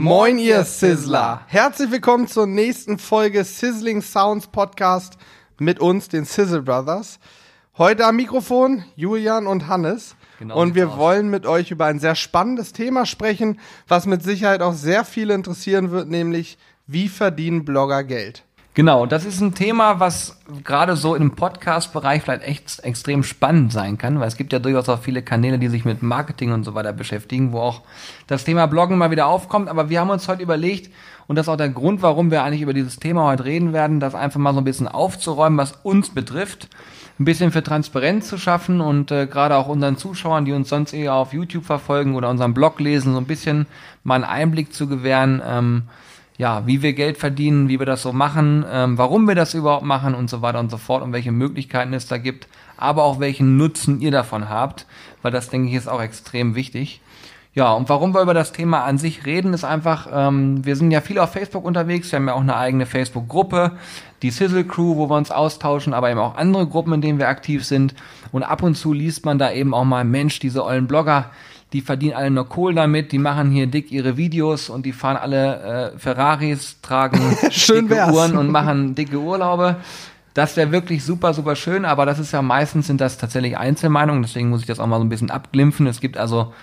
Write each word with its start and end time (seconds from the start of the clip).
Moin, 0.00 0.38
ihr 0.38 0.62
Sizzler! 0.62 1.40
Herzlich 1.48 1.90
willkommen 1.90 2.28
zur 2.28 2.46
nächsten 2.46 2.98
Folge 2.98 3.42
Sizzling 3.42 4.00
Sounds 4.00 4.46
Podcast 4.46 5.14
mit 5.58 5.80
uns, 5.80 6.06
den 6.06 6.24
Sizzle 6.24 6.62
Brothers. 6.62 7.18
Heute 7.76 8.06
am 8.06 8.14
Mikrofon 8.14 8.84
Julian 8.94 9.48
und 9.48 9.66
Hannes. 9.66 10.14
Genau 10.38 10.62
und 10.62 10.76
wir 10.76 10.90
aus. 10.90 10.98
wollen 10.98 11.30
mit 11.30 11.46
euch 11.46 11.72
über 11.72 11.86
ein 11.86 11.98
sehr 11.98 12.14
spannendes 12.14 12.72
Thema 12.72 13.06
sprechen, 13.06 13.58
was 13.88 14.06
mit 14.06 14.22
Sicherheit 14.22 14.62
auch 14.62 14.74
sehr 14.74 15.04
viele 15.04 15.34
interessieren 15.34 15.90
wird, 15.90 16.08
nämlich 16.08 16.58
wie 16.86 17.08
verdienen 17.08 17.64
Blogger 17.64 18.04
Geld? 18.04 18.44
Genau, 18.74 19.06
das 19.06 19.24
ist 19.24 19.40
ein 19.40 19.54
Thema, 19.54 19.98
was 19.98 20.38
gerade 20.62 20.94
so 20.94 21.16
im 21.16 21.32
Podcast-Bereich 21.32 22.22
vielleicht 22.22 22.44
echt 22.44 22.78
extrem 22.84 23.24
spannend 23.24 23.72
sein 23.72 23.98
kann, 23.98 24.20
weil 24.20 24.28
es 24.28 24.36
gibt 24.36 24.52
ja 24.52 24.60
durchaus 24.60 24.88
auch 24.88 25.00
viele 25.00 25.20
Kanäle, 25.20 25.58
die 25.58 25.66
sich 25.66 25.84
mit 25.84 26.02
Marketing 26.02 26.52
und 26.52 26.62
so 26.62 26.74
weiter 26.74 26.92
beschäftigen, 26.92 27.50
wo 27.52 27.58
auch 27.58 27.82
das 28.28 28.44
Thema 28.44 28.66
Bloggen 28.66 28.96
mal 28.96 29.10
wieder 29.10 29.26
aufkommt. 29.26 29.68
Aber 29.68 29.90
wir 29.90 29.98
haben 29.98 30.10
uns 30.10 30.28
heute 30.28 30.44
überlegt, 30.44 30.92
und 31.26 31.34
das 31.36 31.46
ist 31.46 31.48
auch 31.50 31.56
der 31.56 31.70
Grund, 31.70 32.02
warum 32.02 32.30
wir 32.30 32.44
eigentlich 32.44 32.62
über 32.62 32.72
dieses 32.72 32.96
Thema 32.98 33.24
heute 33.24 33.44
reden 33.44 33.72
werden, 33.72 33.98
das 33.98 34.14
einfach 34.14 34.38
mal 34.38 34.54
so 34.54 34.60
ein 34.60 34.64
bisschen 34.64 34.86
aufzuräumen, 34.86 35.58
was 35.58 35.72
uns 35.82 36.10
betrifft, 36.10 36.68
ein 37.18 37.24
bisschen 37.24 37.50
für 37.50 37.64
Transparenz 37.64 38.28
zu 38.28 38.38
schaffen 38.38 38.80
und 38.80 39.10
äh, 39.10 39.26
gerade 39.26 39.56
auch 39.56 39.66
unseren 39.66 39.96
Zuschauern, 39.96 40.44
die 40.44 40.52
uns 40.52 40.68
sonst 40.68 40.92
eher 40.92 41.14
auf 41.14 41.32
YouTube 41.32 41.64
verfolgen 41.64 42.14
oder 42.14 42.30
unseren 42.30 42.54
Blog 42.54 42.78
lesen, 42.78 43.12
so 43.12 43.18
ein 43.18 43.26
bisschen 43.26 43.66
mal 44.04 44.14
einen 44.14 44.24
Einblick 44.24 44.72
zu 44.72 44.86
gewähren. 44.86 45.42
Ähm, 45.44 45.82
ja, 46.38 46.66
wie 46.66 46.82
wir 46.82 46.92
Geld 46.92 47.18
verdienen, 47.18 47.68
wie 47.68 47.80
wir 47.80 47.86
das 47.86 48.02
so 48.02 48.12
machen, 48.12 48.64
ähm, 48.70 48.96
warum 48.96 49.26
wir 49.26 49.34
das 49.34 49.54
überhaupt 49.54 49.84
machen 49.84 50.14
und 50.14 50.30
so 50.30 50.40
weiter 50.40 50.60
und 50.60 50.70
so 50.70 50.78
fort 50.78 51.02
und 51.02 51.12
welche 51.12 51.32
Möglichkeiten 51.32 51.92
es 51.92 52.06
da 52.06 52.16
gibt, 52.16 52.46
aber 52.76 53.02
auch 53.02 53.18
welchen 53.18 53.56
Nutzen 53.56 54.00
ihr 54.00 54.12
davon 54.12 54.48
habt, 54.48 54.86
weil 55.20 55.32
das 55.32 55.50
denke 55.50 55.68
ich 55.68 55.74
ist 55.74 55.88
auch 55.88 56.00
extrem 56.00 56.54
wichtig. 56.54 57.00
Ja, 57.54 57.72
und 57.72 57.88
warum 57.88 58.14
wir 58.14 58.22
über 58.22 58.34
das 58.34 58.52
Thema 58.52 58.84
an 58.84 58.98
sich 58.98 59.26
reden, 59.26 59.52
ist 59.52 59.64
einfach, 59.64 60.06
ähm, 60.12 60.64
wir 60.64 60.76
sind 60.76 60.92
ja 60.92 61.00
viel 61.00 61.18
auf 61.18 61.32
Facebook 61.32 61.64
unterwegs, 61.64 62.12
wir 62.12 62.20
haben 62.20 62.28
ja 62.28 62.34
auch 62.34 62.40
eine 62.40 62.56
eigene 62.56 62.86
Facebook-Gruppe, 62.86 63.72
die 64.22 64.30
Sizzle 64.30 64.64
Crew, 64.64 64.94
wo 64.94 65.10
wir 65.10 65.16
uns 65.16 65.32
austauschen, 65.32 65.92
aber 65.92 66.08
eben 66.08 66.20
auch 66.20 66.36
andere 66.36 66.68
Gruppen, 66.68 66.92
in 66.92 67.00
denen 67.00 67.18
wir 67.18 67.26
aktiv 67.26 67.64
sind. 67.64 67.96
Und 68.30 68.44
ab 68.44 68.62
und 68.62 68.76
zu 68.76 68.92
liest 68.92 69.24
man 69.24 69.40
da 69.40 69.50
eben 69.50 69.74
auch 69.74 69.84
mal, 69.84 70.04
Mensch, 70.04 70.38
diese 70.38 70.64
ollen 70.64 70.86
Blogger, 70.86 71.32
die 71.72 71.80
verdienen 71.80 72.14
alle 72.14 72.30
nur 72.30 72.48
Kohl 72.48 72.74
damit, 72.74 73.12
die 73.12 73.18
machen 73.18 73.50
hier 73.50 73.66
dick 73.66 73.92
ihre 73.92 74.16
Videos 74.16 74.70
und 74.70 74.86
die 74.86 74.92
fahren 74.92 75.16
alle 75.16 75.92
äh, 75.94 75.98
Ferraris, 75.98 76.80
tragen 76.80 77.36
Schön 77.50 77.88
dicke 77.88 77.96
wär's. 77.96 78.14
Uhren 78.14 78.36
und 78.36 78.50
machen 78.50 78.94
dicke 78.94 79.18
Urlaube. 79.18 79.76
Das 80.32 80.56
wäre 80.56 80.72
wirklich 80.72 81.04
super, 81.04 81.34
super 81.34 81.56
schön, 81.56 81.84
aber 81.84 82.06
das 82.06 82.18
ist 82.18 82.32
ja 82.32 82.42
meistens 82.42 82.86
sind 82.86 83.00
das 83.00 83.18
tatsächlich 83.18 83.58
Einzelmeinungen, 83.58 84.22
deswegen 84.22 84.50
muss 84.50 84.60
ich 84.60 84.66
das 84.66 84.78
auch 84.78 84.86
mal 84.86 84.98
so 84.98 85.04
ein 85.04 85.08
bisschen 85.08 85.30
abglimpfen. 85.30 85.86
Es 85.86 86.00
gibt 86.00 86.16
also 86.16 86.54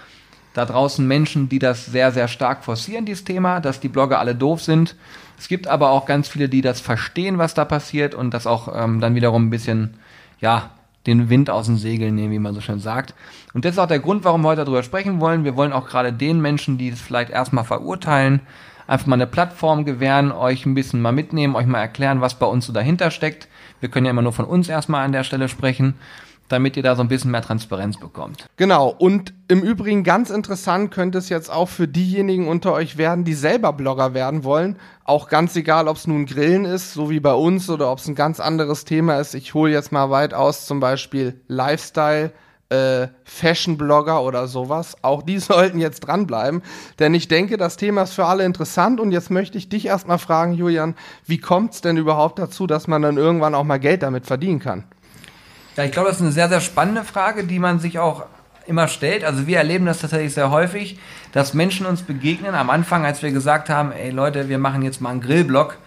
da 0.53 0.65
draußen 0.65 1.05
Menschen, 1.05 1.49
die 1.49 1.59
das 1.59 1.85
sehr, 1.85 2.11
sehr 2.11 2.27
stark 2.27 2.63
forcieren, 2.63 3.05
dieses 3.05 3.25
Thema, 3.25 3.59
dass 3.59 3.81
die 3.81 3.89
Blogger 3.89 4.19
alle 4.19 4.33
doof 4.33 4.61
sind. 4.61 4.95
Es 5.37 5.49
gibt 5.49 5.67
aber 5.67 5.89
auch 5.89 6.05
ganz 6.05 6.29
viele, 6.29 6.47
die 6.47 6.61
das 6.61 6.79
verstehen, 6.79 7.37
was 7.37 7.53
da 7.53 7.65
passiert 7.65 8.15
und 8.15 8.33
das 8.33 8.47
auch 8.47 8.73
ähm, 8.73 9.01
dann 9.01 9.15
wiederum 9.15 9.47
ein 9.47 9.49
bisschen, 9.49 9.95
ja, 10.39 10.71
den 11.05 11.29
Wind 11.29 11.49
aus 11.49 11.67
den 11.67 11.77
Segeln 11.77 12.15
nehmen, 12.15 12.31
wie 12.31 12.39
man 12.39 12.53
so 12.53 12.61
schön 12.61 12.79
sagt. 12.79 13.13
Und 13.53 13.65
das 13.65 13.73
ist 13.73 13.79
auch 13.79 13.87
der 13.87 13.99
Grund, 13.99 14.23
warum 14.23 14.41
wir 14.41 14.49
heute 14.49 14.65
darüber 14.65 14.83
sprechen 14.83 15.19
wollen. 15.19 15.43
Wir 15.43 15.55
wollen 15.55 15.73
auch 15.73 15.87
gerade 15.87 16.11
den 16.11 16.41
Menschen, 16.41 16.77
die 16.77 16.89
es 16.89 17.01
vielleicht 17.01 17.29
erstmal 17.29 17.63
verurteilen, 17.63 18.41
einfach 18.87 19.07
mal 19.07 19.15
eine 19.15 19.27
Plattform 19.27 19.85
gewähren, 19.85 20.31
euch 20.31 20.65
ein 20.65 20.75
bisschen 20.75 21.01
mal 21.01 21.11
mitnehmen, 21.11 21.55
euch 21.55 21.65
mal 21.65 21.79
erklären, 21.79 22.21
was 22.21 22.35
bei 22.35 22.45
uns 22.45 22.65
so 22.65 22.73
dahinter 22.73 23.11
steckt. 23.11 23.47
Wir 23.79 23.89
können 23.89 24.05
ja 24.05 24.11
immer 24.11 24.21
nur 24.21 24.33
von 24.33 24.45
uns 24.45 24.69
erstmal 24.69 25.05
an 25.05 25.11
der 25.11 25.23
Stelle 25.23 25.49
sprechen, 25.49 25.95
damit 26.47 26.77
ihr 26.77 26.83
da 26.83 26.95
so 26.95 27.01
ein 27.01 27.07
bisschen 27.07 27.31
mehr 27.31 27.41
Transparenz 27.41 27.97
bekommt. 27.97 28.47
Genau, 28.57 28.89
und 28.89 29.33
im 29.47 29.61
Übrigen 29.63 30.03
ganz 30.03 30.29
interessant 30.29 30.91
könnte 30.91 31.17
es 31.17 31.29
jetzt 31.29 31.51
auch 31.51 31.69
für 31.69 31.87
diejenigen 31.87 32.47
unter 32.47 32.73
euch 32.73 32.97
werden, 32.97 33.23
die 33.23 33.33
selber 33.33 33.73
Blogger 33.73 34.13
werden 34.13 34.43
wollen. 34.43 34.77
Auch 35.03 35.29
ganz 35.29 35.55
egal, 35.55 35.87
ob 35.87 35.97
es 35.97 36.07
nun 36.07 36.25
Grillen 36.25 36.65
ist, 36.65 36.93
so 36.93 37.09
wie 37.09 37.19
bei 37.19 37.33
uns, 37.33 37.69
oder 37.69 37.91
ob 37.91 37.99
es 37.99 38.07
ein 38.07 38.15
ganz 38.15 38.39
anderes 38.39 38.85
Thema 38.85 39.19
ist. 39.19 39.33
Ich 39.35 39.53
hole 39.53 39.71
jetzt 39.71 39.91
mal 39.91 40.09
weit 40.09 40.33
aus, 40.33 40.65
zum 40.65 40.79
Beispiel 40.79 41.39
Lifestyle, 41.47 42.31
äh, 42.69 43.07
Fashion-Blogger 43.23 44.21
oder 44.23 44.47
sowas. 44.47 44.97
Auch 45.01 45.21
die 45.21 45.39
sollten 45.39 45.79
jetzt 45.79 46.01
dranbleiben, 46.01 46.61
denn 46.99 47.13
ich 47.13 47.27
denke, 47.27 47.57
das 47.57 47.77
Thema 47.77 48.03
ist 48.03 48.13
für 48.13 48.25
alle 48.25 48.45
interessant. 48.45 48.99
Und 48.99 49.11
jetzt 49.11 49.29
möchte 49.29 49.57
ich 49.57 49.69
dich 49.69 49.85
erstmal 49.85 50.17
fragen, 50.17 50.53
Julian, 50.53 50.95
wie 51.25 51.37
kommt 51.37 51.73
es 51.73 51.81
denn 51.81 51.97
überhaupt 51.97 52.39
dazu, 52.39 52.67
dass 52.67 52.87
man 52.87 53.01
dann 53.01 53.17
irgendwann 53.17 53.55
auch 53.55 53.63
mal 53.63 53.79
Geld 53.79 54.03
damit 54.03 54.25
verdienen 54.25 54.59
kann? 54.59 54.85
Ja, 55.75 55.83
ich 55.83 55.91
glaube, 55.91 56.07
das 56.07 56.17
ist 56.17 56.23
eine 56.23 56.31
sehr, 56.31 56.47
sehr 56.47 56.61
spannende 56.61 57.03
Frage, 57.03 57.43
die 57.43 57.59
man 57.59 57.79
sich 57.79 57.99
auch 57.99 58.25
immer 58.65 58.87
stellt. 58.87 59.23
Also 59.23 59.45
wir 59.45 59.57
erleben 59.57 59.85
das 59.85 59.99
tatsächlich 59.99 60.33
sehr 60.33 60.49
häufig, 60.49 60.97
dass 61.33 61.53
Menschen 61.53 61.85
uns 61.85 62.01
begegnen. 62.01 62.55
Am 62.55 62.69
Anfang, 62.69 63.05
als 63.05 63.21
wir 63.21 63.31
gesagt 63.31 63.69
haben, 63.69 63.91
ey 63.91 64.09
Leute, 64.09 64.49
wir 64.49 64.57
machen 64.57 64.81
jetzt 64.81 65.01
mal 65.01 65.11
einen 65.11 65.21
Grillblock, 65.21 65.77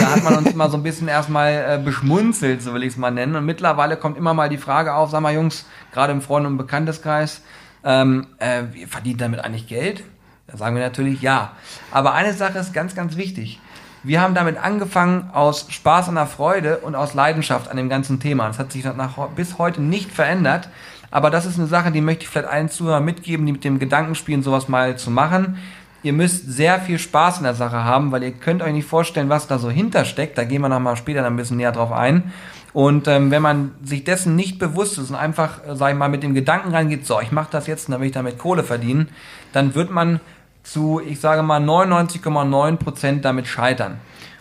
da 0.00 0.10
hat 0.10 0.24
man 0.24 0.36
uns 0.36 0.54
mal 0.54 0.70
so 0.70 0.76
ein 0.76 0.82
bisschen 0.82 1.08
erstmal 1.08 1.52
äh, 1.52 1.82
beschmunzelt, 1.82 2.62
so 2.62 2.74
will 2.74 2.82
ich 2.82 2.94
es 2.94 2.96
mal 2.96 3.10
nennen. 3.10 3.36
Und 3.36 3.44
mittlerweile 3.44 3.96
kommt 3.96 4.16
immer 4.16 4.34
mal 4.34 4.48
die 4.48 4.58
Frage 4.58 4.94
auf, 4.94 5.10
sag 5.10 5.20
mal 5.20 5.34
Jungs, 5.34 5.66
gerade 5.92 6.12
im 6.12 6.22
Freunde- 6.22 6.48
und 6.48 6.56
Bekannteskreis, 6.56 7.42
ähm, 7.84 8.26
äh, 8.38 8.62
verdient 8.86 9.20
damit 9.20 9.40
eigentlich 9.40 9.66
Geld? 9.66 10.02
Da 10.46 10.56
sagen 10.56 10.76
wir 10.76 10.82
natürlich 10.82 11.22
ja. 11.22 11.52
Aber 11.90 12.14
eine 12.14 12.32
Sache 12.32 12.58
ist 12.58 12.72
ganz, 12.72 12.94
ganz 12.94 13.16
wichtig. 13.16 13.60
Wir 14.04 14.20
haben 14.20 14.34
damit 14.34 14.58
angefangen 14.58 15.30
aus 15.32 15.66
Spaß 15.70 16.08
und 16.08 16.16
der 16.16 16.26
Freude 16.26 16.78
und 16.78 16.94
aus 16.94 17.14
Leidenschaft 17.14 17.70
an 17.70 17.78
dem 17.78 17.88
ganzen 17.88 18.20
Thema. 18.20 18.46
Das 18.46 18.58
hat 18.58 18.70
sich 18.70 18.84
nach, 18.84 19.16
bis 19.34 19.56
heute 19.56 19.80
nicht 19.80 20.12
verändert. 20.12 20.68
Aber 21.10 21.30
das 21.30 21.46
ist 21.46 21.58
eine 21.58 21.66
Sache, 21.68 21.90
die 21.90 22.02
möchte 22.02 22.24
ich 22.24 22.28
vielleicht 22.28 22.48
allen 22.48 22.68
Zuhörern 22.68 23.04
mitgeben, 23.04 23.46
die 23.46 23.52
mit 23.52 23.64
dem 23.64 23.78
Gedanken 23.78 24.14
spielen, 24.14 24.42
sowas 24.42 24.68
mal 24.68 24.98
zu 24.98 25.10
machen. 25.10 25.56
Ihr 26.02 26.12
müsst 26.12 26.52
sehr 26.52 26.80
viel 26.80 26.98
Spaß 26.98 27.38
in 27.38 27.44
der 27.44 27.54
Sache 27.54 27.82
haben, 27.82 28.12
weil 28.12 28.22
ihr 28.22 28.32
könnt 28.32 28.60
euch 28.60 28.74
nicht 28.74 28.86
vorstellen, 28.86 29.30
was 29.30 29.46
da 29.46 29.58
so 29.58 29.70
hintersteckt. 29.70 30.36
Da 30.36 30.44
gehen 30.44 30.60
wir 30.60 30.68
nochmal 30.68 30.96
später 30.96 31.22
dann 31.22 31.32
ein 31.32 31.36
bisschen 31.36 31.56
näher 31.56 31.72
drauf 31.72 31.92
ein. 31.92 32.30
Und 32.74 33.08
ähm, 33.08 33.30
wenn 33.30 33.40
man 33.40 33.70
sich 33.82 34.04
dessen 34.04 34.36
nicht 34.36 34.58
bewusst 34.58 34.98
ist 34.98 35.08
und 35.08 35.16
einfach, 35.16 35.66
äh, 35.66 35.76
sag 35.76 35.92
ich 35.92 35.96
mal, 35.96 36.10
mit 36.10 36.22
dem 36.22 36.34
Gedanken 36.34 36.74
reingeht, 36.74 37.06
so, 37.06 37.20
ich 37.22 37.32
mache 37.32 37.48
das 37.50 37.66
jetzt, 37.68 37.88
dann 37.88 38.00
will 38.00 38.08
ich 38.08 38.12
damit 38.12 38.36
Kohle 38.36 38.64
verdienen, 38.64 39.08
dann 39.54 39.74
wird 39.74 39.90
man 39.90 40.20
zu, 40.64 41.00
ich 41.06 41.20
sage 41.20 41.42
mal, 41.42 41.60
99,9 41.60 42.76
Prozent 42.76 43.24
damit 43.24 43.46
scheitern. 43.46 43.98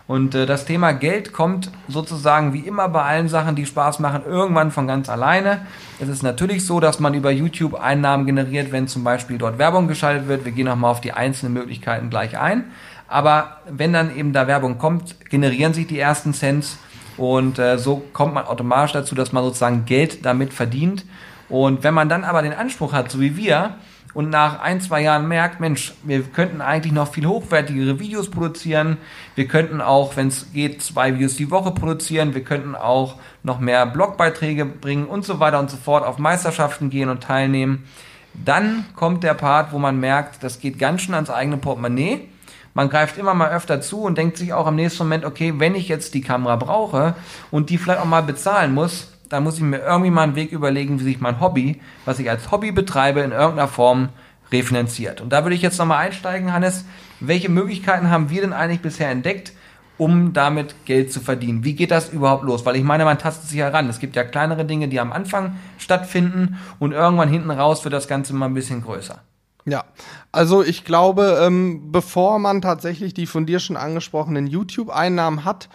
Und 0.07 0.35
äh, 0.35 0.45
das 0.45 0.65
Thema 0.65 0.91
Geld 0.91 1.31
kommt 1.31 1.71
sozusagen 1.87 2.53
wie 2.53 2.59
immer 2.59 2.89
bei 2.89 3.03
allen 3.03 3.29
Sachen, 3.29 3.55
die 3.55 3.65
Spaß 3.65 3.99
machen, 3.99 4.23
irgendwann 4.25 4.71
von 4.71 4.87
ganz 4.87 5.07
alleine. 5.07 5.65
Es 5.99 6.09
ist 6.09 6.23
natürlich 6.23 6.65
so, 6.65 6.79
dass 6.79 6.99
man 6.99 7.13
über 7.13 7.31
YouTube 7.31 7.75
Einnahmen 7.75 8.25
generiert, 8.25 8.71
wenn 8.71 8.87
zum 8.87 9.03
Beispiel 9.03 9.37
dort 9.37 9.59
Werbung 9.59 9.87
geschaltet 9.87 10.27
wird. 10.27 10.43
Wir 10.43 10.51
gehen 10.51 10.65
nochmal 10.65 10.91
auf 10.91 11.01
die 11.01 11.13
einzelnen 11.13 11.53
Möglichkeiten 11.53 12.09
gleich 12.09 12.37
ein. 12.37 12.65
Aber 13.07 13.57
wenn 13.69 13.93
dann 13.93 14.15
eben 14.15 14.33
da 14.33 14.47
Werbung 14.47 14.77
kommt, 14.77 15.29
generieren 15.29 15.73
sich 15.73 15.87
die 15.87 15.99
ersten 15.99 16.33
Cents 16.33 16.77
und 17.17 17.59
äh, 17.59 17.77
so 17.77 18.03
kommt 18.11 18.33
man 18.33 18.45
automatisch 18.45 18.93
dazu, 18.93 19.15
dass 19.15 19.31
man 19.31 19.43
sozusagen 19.43 19.85
Geld 19.85 20.25
damit 20.25 20.53
verdient. 20.53 21.05
Und 21.49 21.83
wenn 21.83 21.93
man 21.93 22.09
dann 22.09 22.23
aber 22.23 22.41
den 22.41 22.53
Anspruch 22.53 22.93
hat, 22.93 23.11
so 23.11 23.19
wie 23.19 23.37
wir, 23.37 23.75
und 24.13 24.29
nach 24.29 24.61
ein, 24.61 24.79
zwei 24.79 25.01
Jahren 25.01 25.27
merkt, 25.27 25.59
Mensch, 25.59 25.93
wir 26.03 26.21
könnten 26.23 26.61
eigentlich 26.61 26.93
noch 26.93 27.11
viel 27.11 27.25
hochwertigere 27.25 27.99
Videos 27.99 28.29
produzieren. 28.29 28.97
Wir 29.35 29.47
könnten 29.47 29.81
auch, 29.81 30.15
wenn 30.15 30.27
es 30.27 30.51
geht, 30.53 30.83
zwei 30.83 31.15
Videos 31.15 31.35
die 31.35 31.49
Woche 31.49 31.71
produzieren. 31.71 32.35
Wir 32.35 32.43
könnten 32.43 32.75
auch 32.75 33.15
noch 33.41 33.59
mehr 33.59 33.85
Blogbeiträge 33.85 34.65
bringen 34.65 35.07
und 35.07 35.25
so 35.25 35.39
weiter 35.39 35.59
und 35.59 35.69
so 35.69 35.77
fort, 35.77 36.05
auf 36.05 36.19
Meisterschaften 36.19 36.91
gehen 36.91 37.09
und 37.09 37.23
teilnehmen. 37.23 37.85
Dann 38.33 38.85
kommt 38.95 39.23
der 39.23 39.33
Part, 39.33 39.71
wo 39.71 39.79
man 39.79 39.99
merkt, 39.99 40.43
das 40.43 40.59
geht 40.59 40.77
ganz 40.77 41.01
schön 41.01 41.15
ans 41.15 41.29
eigene 41.29 41.57
Portemonnaie. 41.57 42.27
Man 42.75 42.89
greift 42.89 43.17
immer 43.17 43.35
mal 43.35 43.51
öfter 43.51 43.81
zu 43.81 44.01
und 44.01 44.17
denkt 44.17 44.37
sich 44.37 44.53
auch 44.53 44.65
am 44.65 44.75
nächsten 44.75 45.03
Moment, 45.03 45.25
okay, 45.25 45.53
wenn 45.57 45.75
ich 45.75 45.87
jetzt 45.87 46.15
die 46.15 46.21
Kamera 46.21 46.55
brauche 46.55 47.15
und 47.51 47.69
die 47.69 47.77
vielleicht 47.77 47.99
auch 47.99 48.05
mal 48.05 48.23
bezahlen 48.23 48.73
muss, 48.73 49.12
dann 49.29 49.43
muss 49.43 49.55
ich 49.55 49.63
mir 49.63 49.79
irgendwie 49.79 50.11
mal 50.11 50.23
einen 50.23 50.35
Weg 50.35 50.51
überlegen, 50.51 50.99
wie 50.99 51.03
sich 51.03 51.19
mein 51.19 51.39
Hobby, 51.39 51.81
was 52.05 52.19
ich 52.19 52.29
als 52.29 52.51
Hobby 52.51 52.71
betreibe, 52.71 53.21
in 53.21 53.31
irgendeiner 53.31 53.67
Form 53.67 54.09
refinanziert. 54.51 55.21
Und 55.21 55.31
da 55.31 55.43
würde 55.43 55.55
ich 55.55 55.61
jetzt 55.61 55.77
nochmal 55.77 56.05
einsteigen, 56.05 56.53
Hannes. 56.53 56.85
Welche 57.19 57.49
Möglichkeiten 57.49 58.09
haben 58.09 58.29
wir 58.29 58.41
denn 58.41 58.53
eigentlich 58.53 58.81
bisher 58.81 59.09
entdeckt, 59.09 59.53
um 59.97 60.33
damit 60.33 60.85
Geld 60.85 61.11
zu 61.11 61.19
verdienen? 61.19 61.63
Wie 61.63 61.73
geht 61.73 61.91
das 61.91 62.09
überhaupt 62.09 62.43
los? 62.43 62.65
Weil 62.65 62.75
ich 62.75 62.83
meine, 62.83 63.05
man 63.05 63.17
tastet 63.17 63.49
sich 63.49 63.59
heran. 63.59 63.89
Es 63.89 63.99
gibt 63.99 64.15
ja 64.15 64.23
kleinere 64.23 64.65
Dinge, 64.65 64.87
die 64.87 64.99
am 64.99 65.11
Anfang 65.11 65.55
stattfinden 65.77 66.59
und 66.79 66.91
irgendwann 66.91 67.29
hinten 67.29 67.51
raus 67.51 67.83
wird 67.83 67.93
das 67.93 68.07
Ganze 68.07 68.33
mal 68.33 68.47
ein 68.47 68.53
bisschen 68.53 68.83
größer. 68.83 69.21
Ja, 69.65 69.85
also 70.31 70.61
ich 70.61 70.83
glaube, 70.83 71.39
ähm, 71.41 71.91
bevor 71.91 72.37
man 72.37 72.61
tatsächlich 72.61 73.13
die 73.13 73.25
von 73.25 73.45
dir 73.45 73.59
schon 73.59 73.77
angesprochenen 73.77 74.45
YouTube-Einnahmen 74.45 75.45
hat, 75.45 75.69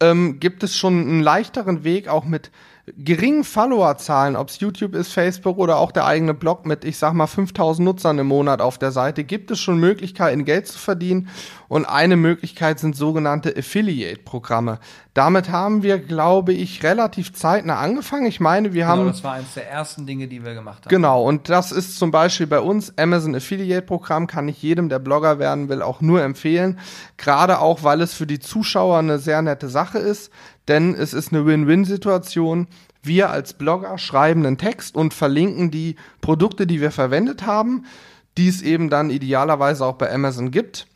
ähm, 0.00 0.40
gibt 0.40 0.62
es 0.62 0.76
schon 0.76 1.00
einen 1.00 1.22
leichteren 1.22 1.84
Weg, 1.84 2.08
auch 2.08 2.24
mit 2.24 2.50
geringen 2.96 3.44
Followerzahlen, 3.44 4.36
ob 4.36 4.48
es 4.48 4.60
YouTube 4.60 4.94
ist, 4.94 5.12
Facebook 5.12 5.58
oder 5.58 5.78
auch 5.78 5.92
der 5.92 6.06
eigene 6.06 6.34
Blog 6.34 6.66
mit, 6.66 6.84
ich 6.84 6.98
sag 6.98 7.12
mal, 7.14 7.26
5000 7.26 7.84
Nutzern 7.84 8.18
im 8.18 8.26
Monat 8.28 8.60
auf 8.60 8.78
der 8.78 8.92
Seite, 8.92 9.24
gibt 9.24 9.50
es 9.50 9.60
schon 9.60 9.78
Möglichkeiten, 9.78 10.44
Geld 10.44 10.66
zu 10.66 10.78
verdienen. 10.78 11.28
Und 11.68 11.84
eine 11.84 12.16
Möglichkeit 12.16 12.80
sind 12.80 12.96
sogenannte 12.96 13.54
Affiliate-Programme. 13.56 14.78
Damit 15.14 15.50
haben 15.50 15.82
wir, 15.82 15.98
glaube 15.98 16.52
ich, 16.52 16.82
relativ 16.82 17.32
zeitnah 17.32 17.78
angefangen. 17.78 18.26
Ich 18.26 18.40
meine, 18.40 18.72
wir 18.72 18.82
Genau, 18.84 18.96
haben. 18.96 19.06
das 19.06 19.22
war 19.24 19.34
eines 19.34 19.54
der 19.54 19.68
ersten 19.70 20.06
Dinge, 20.06 20.26
die 20.28 20.44
wir 20.44 20.54
gemacht 20.54 20.84
haben. 20.84 20.88
Genau, 20.88 21.22
und 21.24 21.48
das 21.48 21.72
ist 21.72 21.98
zum 21.98 22.10
Beispiel 22.10 22.46
bei 22.46 22.60
uns 22.60 22.96
Amazon 22.98 23.34
Affiliate 23.34 23.82
Programm, 23.82 24.26
kann 24.26 24.48
ich 24.48 24.62
jedem, 24.62 24.88
der 24.88 24.98
Blogger 24.98 25.38
werden 25.38 25.68
will, 25.68 25.82
auch 25.82 26.00
nur 26.00 26.22
empfehlen. 26.22 26.78
Gerade 27.16 27.60
auch, 27.60 27.82
weil 27.82 28.00
es 28.00 28.14
für 28.14 28.26
die 28.26 28.38
Zuschauer 28.40 28.98
eine 28.98 29.18
sehr 29.18 29.42
nette 29.42 29.68
Sache 29.68 29.98
ist, 29.98 30.30
denn 30.68 30.94
es 30.94 31.14
ist 31.14 31.32
eine 31.32 31.46
Win-Win-Situation. 31.46 32.68
Wir 33.02 33.30
als 33.30 33.54
Blogger 33.54 33.96
schreiben 33.98 34.44
einen 34.44 34.58
Text 34.58 34.94
und 34.94 35.14
verlinken 35.14 35.70
die 35.70 35.96
Produkte, 36.20 36.66
die 36.66 36.80
wir 36.80 36.90
verwendet 36.90 37.46
haben, 37.46 37.86
die 38.36 38.48
es 38.48 38.62
eben 38.62 38.90
dann 38.90 39.10
idealerweise 39.10 39.84
auch 39.84 39.96
bei 39.96 40.12
Amazon 40.12 40.50
gibt. 40.50 40.86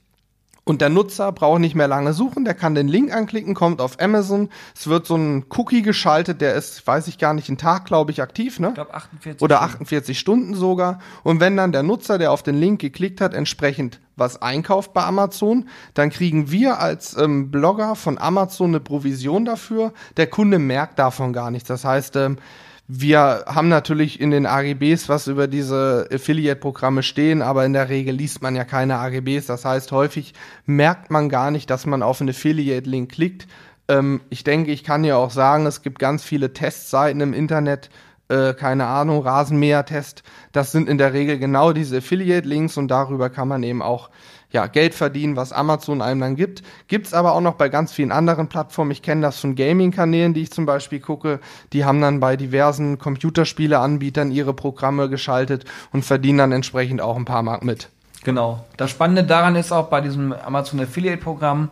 Und 0.65 0.81
der 0.81 0.89
Nutzer 0.89 1.31
braucht 1.31 1.61
nicht 1.61 1.75
mehr 1.75 1.89
lange 1.89 2.15
suchen, 2.15 2.47
der 2.47 2.55
kann 2.55 2.75
den 2.75 2.89
Link 2.89 3.13
anklicken, 3.13 3.55
kommt 3.55 3.83
auf 3.83 4.01
Amazon. 4.01 4.49
Es 4.75 4.87
wird 4.87 5.07
so 5.07 5.15
ein 5.15 5.45
Cookie 5.51 5.83
geschaltet, 5.83 6.41
der 6.41 6.55
ist, 6.55 6.87
weiß 6.87 7.07
ich 7.09 7.19
gar 7.19 7.35
nicht, 7.35 7.49
einen 7.49 7.59
Tag, 7.59 7.85
glaube 7.85 8.13
ich, 8.13 8.23
aktiv, 8.23 8.59
ne? 8.59 8.69
Ich 8.69 8.75
glaube 8.75 8.95
48 8.95 9.43
Oder 9.43 9.57
Stunden. 9.57 9.75
48 9.75 10.19
Stunden 10.19 10.55
sogar. 10.55 11.01
Und 11.23 11.41
wenn 11.41 11.59
dann 11.59 11.73
der 11.73 11.83
Nutzer, 11.83 12.17
der 12.17 12.33
auf 12.33 12.43
den 12.43 12.55
Link 12.55 12.81
geklickt 12.81 13.21
hat, 13.21 13.35
entsprechend 13.35 14.01
was 14.17 14.41
einkauft 14.41 14.95
bei 14.95 15.05
Amazon, 15.05 15.69
dann 15.93 16.09
kriegen 16.09 16.51
wir 16.51 16.81
als 16.81 17.15
ähm, 17.17 17.51
Blogger 17.51 17.95
von 17.95 18.17
Amazon 18.17 18.69
eine 18.69 18.81
Provision 18.81 19.45
dafür. 19.45 19.93
Der 20.17 20.29
Kunde 20.29 20.59
merkt 20.59 20.99
davon 20.99 21.35
gar 21.35 21.51
nichts. 21.51 21.69
Das 21.69 21.85
heißt, 21.85 22.17
ähm, 22.17 22.39
wir 22.87 23.45
haben 23.47 23.69
natürlich 23.69 24.21
in 24.21 24.31
den 24.31 24.45
AGBs 24.45 25.09
was 25.09 25.27
über 25.27 25.47
diese 25.47 26.07
Affiliate-Programme 26.13 27.03
stehen, 27.03 27.41
aber 27.41 27.65
in 27.65 27.73
der 27.73 27.89
Regel 27.89 28.15
liest 28.15 28.43
man 28.43 28.55
ja 28.55 28.65
keine 28.65 28.99
AGBs. 28.99 29.47
Das 29.47 29.65
heißt, 29.65 29.91
häufig 29.91 30.35
merkt 30.67 31.11
man 31.11 31.31
gar 31.31 31.51
nicht, 31.51 31.71
dass 31.71 31.87
man 31.87 32.03
auf 32.03 32.21
einen 32.21 32.31
Affiliate-Link 32.31 33.11
klickt. 33.11 33.47
Ähm, 33.89 34.21
ich 34.29 34.45
denke, 34.45 34.71
ich 34.71 34.85
kann 34.85 35.03
ja 35.03 35.17
auch 35.17 35.31
sagen, 35.31 35.65
es 35.65 35.81
gibt 35.81 35.99
ganz 35.99 36.25
viele 36.25 36.53
Testseiten 36.53 37.23
im 37.23 37.33
Internet, 37.33 37.89
äh, 38.29 38.53
keine 38.53 38.87
Ahnung, 38.87 39.23
Rasenmäher-Test. 39.23 40.23
Das 40.53 40.71
sind 40.71 40.87
in 40.87 40.99
der 40.99 41.15
Regel 41.15 41.39
genau 41.39 41.73
diese 41.73 41.99
Affiliate-Links 41.99 42.77
und 42.77 42.89
darüber 42.89 43.31
kann 43.31 43.49
man 43.49 43.63
eben 43.63 43.81
auch 43.81 44.11
ja, 44.55 44.69
Geld 44.69 44.95
verdienen, 44.95 45.35
was 45.35 45.53
Amazon 45.53 46.01
einem 46.01 46.21
dann 46.21 46.37
gibt. 46.37 46.63
Gibt's 46.87 47.13
aber 47.13 47.33
auch 47.33 47.41
noch 47.41 47.55
bei 47.55 47.69
ganz 47.69 47.93
vielen 47.93 48.13
anderen 48.13 48.49
Plattformen. 48.49 48.93
Ich 48.93 49.03
kenne 49.03 49.21
das 49.21 49.41
von 49.41 49.57
Gaming-Kanälen, 49.57 50.33
die 50.33 50.43
ich 50.43 50.53
zum 50.53 50.65
Beispiel 50.65 51.01
gucke. 51.01 51.41
Die 51.73 51.85
haben 51.85 52.01
dann 52.01 52.21
bei 52.21 52.37
diversen 52.37 52.99
Computerspiele-Anbietern 52.99 54.31
ihre 54.31 54.55
Programme 54.55 55.11
geschaltet 55.11 55.65
und 55.93 56.05
verdienen 56.05 56.39
dann 56.39 56.53
entsprechend 56.53 57.01
auch 57.01 57.17
ein 57.17 57.25
paar 57.25 57.43
Mark 57.43 57.65
mit. 57.65 57.89
Genau. 58.23 58.65
Das 58.77 58.93
Spannende 58.93 59.25
daran 59.25 59.57
ist 59.57 59.73
auch 59.73 59.89
bei 59.89 60.01
diesem 60.01 60.33
Amazon 60.33 60.81
Affiliate 60.81 61.21
Programm, 61.21 61.71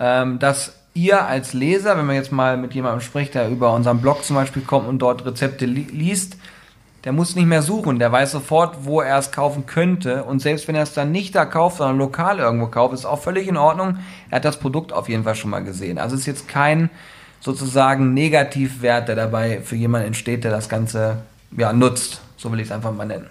ähm, 0.00 0.38
dass 0.38 0.72
ihr 0.94 1.26
als 1.26 1.52
Leser, 1.52 1.98
wenn 1.98 2.06
man 2.06 2.16
jetzt 2.16 2.32
mal 2.32 2.56
mit 2.56 2.72
jemandem 2.72 3.02
spricht, 3.02 3.34
der 3.34 3.50
über 3.50 3.74
unseren 3.74 4.00
Blog 4.00 4.24
zum 4.24 4.36
Beispiel 4.36 4.62
kommt 4.62 4.88
und 4.88 4.98
dort 5.00 5.26
Rezepte 5.26 5.66
li 5.66 5.86
liest, 5.92 6.38
der 7.04 7.12
muss 7.12 7.36
nicht 7.36 7.46
mehr 7.46 7.60
suchen, 7.62 7.98
der 7.98 8.10
weiß 8.10 8.32
sofort, 8.32 8.84
wo 8.84 9.02
er 9.02 9.18
es 9.18 9.30
kaufen 9.30 9.66
könnte. 9.66 10.24
Und 10.24 10.40
selbst 10.40 10.66
wenn 10.68 10.74
er 10.74 10.84
es 10.84 10.94
dann 10.94 11.12
nicht 11.12 11.34
da 11.34 11.44
kauft, 11.44 11.76
sondern 11.76 11.98
lokal 11.98 12.38
irgendwo 12.38 12.66
kauft, 12.68 12.94
ist 12.94 13.04
auch 13.04 13.20
völlig 13.20 13.46
in 13.46 13.58
Ordnung. 13.58 13.98
Er 14.30 14.36
hat 14.36 14.44
das 14.46 14.58
Produkt 14.58 14.92
auf 14.92 15.08
jeden 15.08 15.24
Fall 15.24 15.34
schon 15.34 15.50
mal 15.50 15.62
gesehen. 15.62 15.98
Also 15.98 16.14
es 16.14 16.22
ist 16.22 16.26
jetzt 16.26 16.48
kein 16.48 16.88
sozusagen 17.40 18.14
Negativwert, 18.14 19.08
der 19.08 19.16
dabei 19.16 19.60
für 19.60 19.76
jemanden 19.76 20.06
entsteht, 20.06 20.44
der 20.44 20.50
das 20.50 20.70
Ganze 20.70 21.18
ja, 21.56 21.74
nutzt. 21.74 22.22
So 22.38 22.50
will 22.50 22.60
ich 22.60 22.68
es 22.68 22.72
einfach 22.72 22.92
mal 22.92 23.04
nennen. 23.04 23.28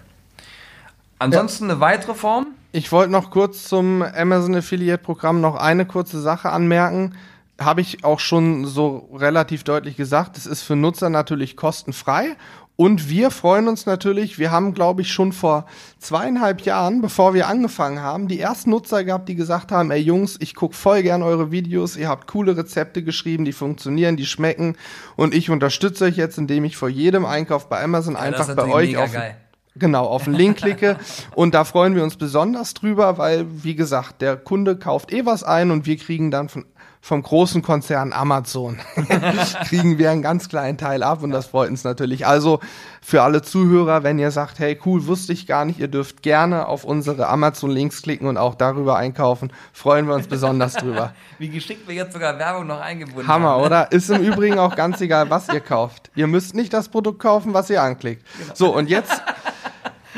Ansonsten 1.17 1.71
eine 1.71 1.79
weitere 1.79 2.13
Form. 2.13 2.47
Ich 2.71 2.91
wollte 2.91 3.11
noch 3.11 3.31
kurz 3.31 3.63
zum 3.63 4.03
Amazon 4.03 4.55
Affiliate 4.55 5.01
Programm 5.01 5.41
noch 5.41 5.55
eine 5.55 5.85
kurze 5.85 6.21
Sache 6.21 6.51
anmerken. 6.51 7.15
Habe 7.59 7.81
ich 7.81 8.03
auch 8.03 8.19
schon 8.19 8.65
so 8.65 9.09
relativ 9.13 9.63
deutlich 9.63 9.95
gesagt. 9.95 10.37
Es 10.37 10.45
ist 10.45 10.63
für 10.63 10.75
Nutzer 10.75 11.09
natürlich 11.09 11.55
kostenfrei. 11.55 12.35
Und 12.83 13.07
wir 13.07 13.31
freuen 13.31 13.69
uns 13.69 13.85
natürlich, 13.85 14.39
wir 14.39 14.51
haben, 14.51 14.73
glaube 14.73 15.03
ich, 15.03 15.13
schon 15.13 15.31
vor 15.31 15.67
zweieinhalb 15.99 16.63
Jahren, 16.63 17.01
bevor 17.01 17.33
wir 17.33 17.47
angefangen 17.47 18.01
haben, 18.01 18.27
die 18.27 18.41
ersten 18.41 18.71
Nutzer 18.71 19.05
gehabt, 19.05 19.29
die 19.29 19.35
gesagt 19.35 19.71
haben, 19.71 19.89
ey 19.89 20.01
Jungs, 20.01 20.35
ich 20.41 20.53
gucke 20.53 20.75
voll 20.75 21.01
gern 21.01 21.23
eure 21.23 21.49
Videos, 21.49 21.95
ihr 21.95 22.09
habt 22.09 22.27
coole 22.27 22.57
Rezepte 22.57 23.01
geschrieben, 23.01 23.45
die 23.45 23.53
funktionieren, 23.53 24.17
die 24.17 24.25
schmecken. 24.25 24.75
Und 25.15 25.33
ich 25.33 25.49
unterstütze 25.49 26.03
euch 26.03 26.17
jetzt, 26.17 26.37
indem 26.37 26.65
ich 26.65 26.75
vor 26.75 26.89
jedem 26.89 27.25
Einkauf 27.25 27.69
bei 27.69 27.81
Amazon 27.81 28.15
Ja, 28.15 28.19
einfach 28.19 28.53
bei 28.53 28.65
euch 28.65 28.97
auf, 28.97 29.13
geil. 29.13 29.37
Genau, 29.75 30.05
auf 30.05 30.25
den 30.25 30.33
Link 30.33 30.57
klicke. 30.57 30.97
Und 31.35 31.55
da 31.55 31.63
freuen 31.63 31.95
wir 31.95 32.03
uns 32.03 32.17
besonders 32.17 32.73
drüber, 32.73 33.17
weil, 33.17 33.45
wie 33.63 33.75
gesagt, 33.75 34.21
der 34.21 34.35
Kunde 34.35 34.75
kauft 34.75 35.13
eh 35.13 35.25
was 35.25 35.45
ein 35.45 35.71
und 35.71 35.85
wir 35.85 35.97
kriegen 35.97 36.31
dann 36.31 36.49
von, 36.49 36.65
vom 37.03 37.21
großen 37.21 37.61
Konzern 37.61 38.13
Amazon, 38.13 38.79
kriegen 39.67 39.97
wir 39.97 40.09
einen 40.09 40.21
ganz 40.21 40.47
kleinen 40.47 40.77
Teil 40.77 41.03
ab 41.03 41.21
und 41.21 41.31
das 41.31 41.47
freut 41.47 41.69
uns 41.69 41.83
natürlich. 41.83 42.25
Also 42.25 42.61
für 43.01 43.23
alle 43.23 43.41
Zuhörer, 43.41 44.03
wenn 44.03 44.19
ihr 44.19 44.31
sagt, 44.31 44.59
hey 44.59 44.79
cool, 44.85 45.05
wusste 45.05 45.33
ich 45.33 45.45
gar 45.45 45.65
nicht, 45.65 45.79
ihr 45.79 45.89
dürft 45.89 46.23
gerne 46.23 46.65
auf 46.65 46.85
unsere 46.85 47.27
Amazon-Links 47.27 48.03
klicken 48.03 48.25
und 48.25 48.37
auch 48.37 48.55
darüber 48.55 48.95
einkaufen, 48.95 49.51
freuen 49.73 50.07
wir 50.07 50.13
uns 50.13 50.27
besonders 50.27 50.75
drüber. 50.75 51.13
Wie 51.39 51.49
geschickt 51.49 51.85
wir 51.89 51.93
jetzt 51.93 52.13
sogar 52.13 52.39
Werbung 52.39 52.67
noch 52.67 52.79
eingebunden 52.79 53.27
Hammer, 53.27 53.49
haben. 53.49 53.59
ne? 53.59 53.65
oder? 53.65 53.91
Ist 53.91 54.09
im 54.09 54.23
Übrigen 54.23 54.57
auch 54.57 54.77
ganz 54.77 55.01
egal, 55.01 55.29
was 55.29 55.49
ihr 55.49 55.59
kauft. 55.59 56.09
Ihr 56.15 56.27
müsst 56.27 56.55
nicht 56.55 56.71
das 56.71 56.87
Produkt 56.87 57.19
kaufen, 57.19 57.53
was 57.53 57.69
ihr 57.69 57.81
anklickt. 57.81 58.25
So, 58.53 58.73
und 58.73 58.89
jetzt, 58.89 59.21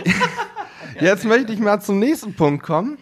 jetzt 0.99 1.25
möchte 1.25 1.51
ich 1.51 1.59
mal 1.59 1.81
zum 1.81 1.97
nächsten 1.97 2.35
Punkt 2.35 2.61
kommen. 2.63 2.99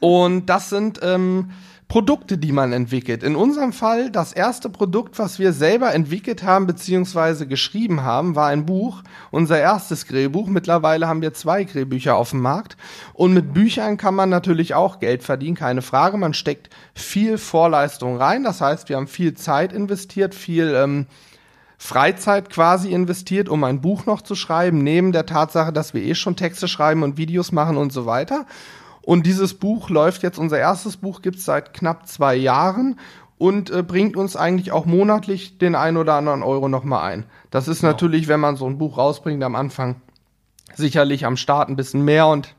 Und 0.00 0.46
das 0.46 0.68
sind 0.68 1.00
ähm, 1.02 1.50
Produkte, 1.90 2.38
die 2.38 2.52
man 2.52 2.72
entwickelt. 2.72 3.24
In 3.24 3.34
unserem 3.34 3.72
Fall, 3.72 4.12
das 4.12 4.32
erste 4.32 4.70
Produkt, 4.70 5.18
was 5.18 5.40
wir 5.40 5.52
selber 5.52 5.92
entwickelt 5.92 6.44
haben 6.44 6.68
bzw. 6.68 7.46
geschrieben 7.46 8.04
haben, 8.04 8.36
war 8.36 8.46
ein 8.46 8.64
Buch. 8.64 9.02
Unser 9.32 9.58
erstes 9.58 10.06
Grillbuch. 10.06 10.46
Mittlerweile 10.46 11.08
haben 11.08 11.20
wir 11.20 11.34
zwei 11.34 11.64
Grillbücher 11.64 12.14
auf 12.14 12.30
dem 12.30 12.42
Markt. 12.42 12.76
Und 13.12 13.34
mit 13.34 13.52
Büchern 13.52 13.96
kann 13.96 14.14
man 14.14 14.28
natürlich 14.28 14.74
auch 14.74 15.00
Geld 15.00 15.24
verdienen, 15.24 15.56
keine 15.56 15.82
Frage. 15.82 16.16
Man 16.16 16.32
steckt 16.32 16.70
viel 16.94 17.38
Vorleistung 17.38 18.18
rein. 18.18 18.44
Das 18.44 18.60
heißt, 18.60 18.88
wir 18.88 18.94
haben 18.94 19.08
viel 19.08 19.34
Zeit 19.34 19.72
investiert, 19.72 20.32
viel 20.32 20.72
ähm, 20.76 21.06
Freizeit 21.76 22.50
quasi 22.50 22.92
investiert, 22.92 23.48
um 23.48 23.64
ein 23.64 23.80
Buch 23.80 24.06
noch 24.06 24.22
zu 24.22 24.36
schreiben, 24.36 24.84
neben 24.84 25.10
der 25.10 25.26
Tatsache, 25.26 25.72
dass 25.72 25.92
wir 25.92 26.02
eh 26.02 26.14
schon 26.14 26.36
Texte 26.36 26.68
schreiben 26.68 27.02
und 27.02 27.16
Videos 27.16 27.50
machen 27.50 27.76
und 27.76 27.92
so 27.92 28.06
weiter. 28.06 28.46
Und 29.02 29.26
dieses 29.26 29.54
Buch 29.54 29.90
läuft 29.90 30.22
jetzt, 30.22 30.38
unser 30.38 30.58
erstes 30.58 30.96
Buch 30.96 31.22
gibt 31.22 31.38
es 31.38 31.44
seit 31.44 31.74
knapp 31.74 32.06
zwei 32.06 32.34
Jahren 32.36 32.98
und 33.38 33.70
äh, 33.70 33.82
bringt 33.82 34.16
uns 34.16 34.36
eigentlich 34.36 34.70
auch 34.70 34.84
monatlich 34.84 35.56
den 35.58 35.74
ein 35.74 35.96
oder 35.96 36.14
anderen 36.14 36.42
Euro 36.42 36.68
nochmal 36.68 37.10
ein. 37.10 37.24
Das 37.50 37.68
ist 37.68 37.82
natürlich, 37.82 38.28
wenn 38.28 38.40
man 38.40 38.56
so 38.56 38.66
ein 38.66 38.78
Buch 38.78 38.98
rausbringt 38.98 39.42
am 39.42 39.56
Anfang, 39.56 39.96
sicherlich 40.74 41.24
am 41.24 41.36
Start 41.36 41.68
ein 41.68 41.76
bisschen 41.76 42.04
mehr 42.04 42.26
und 42.26 42.54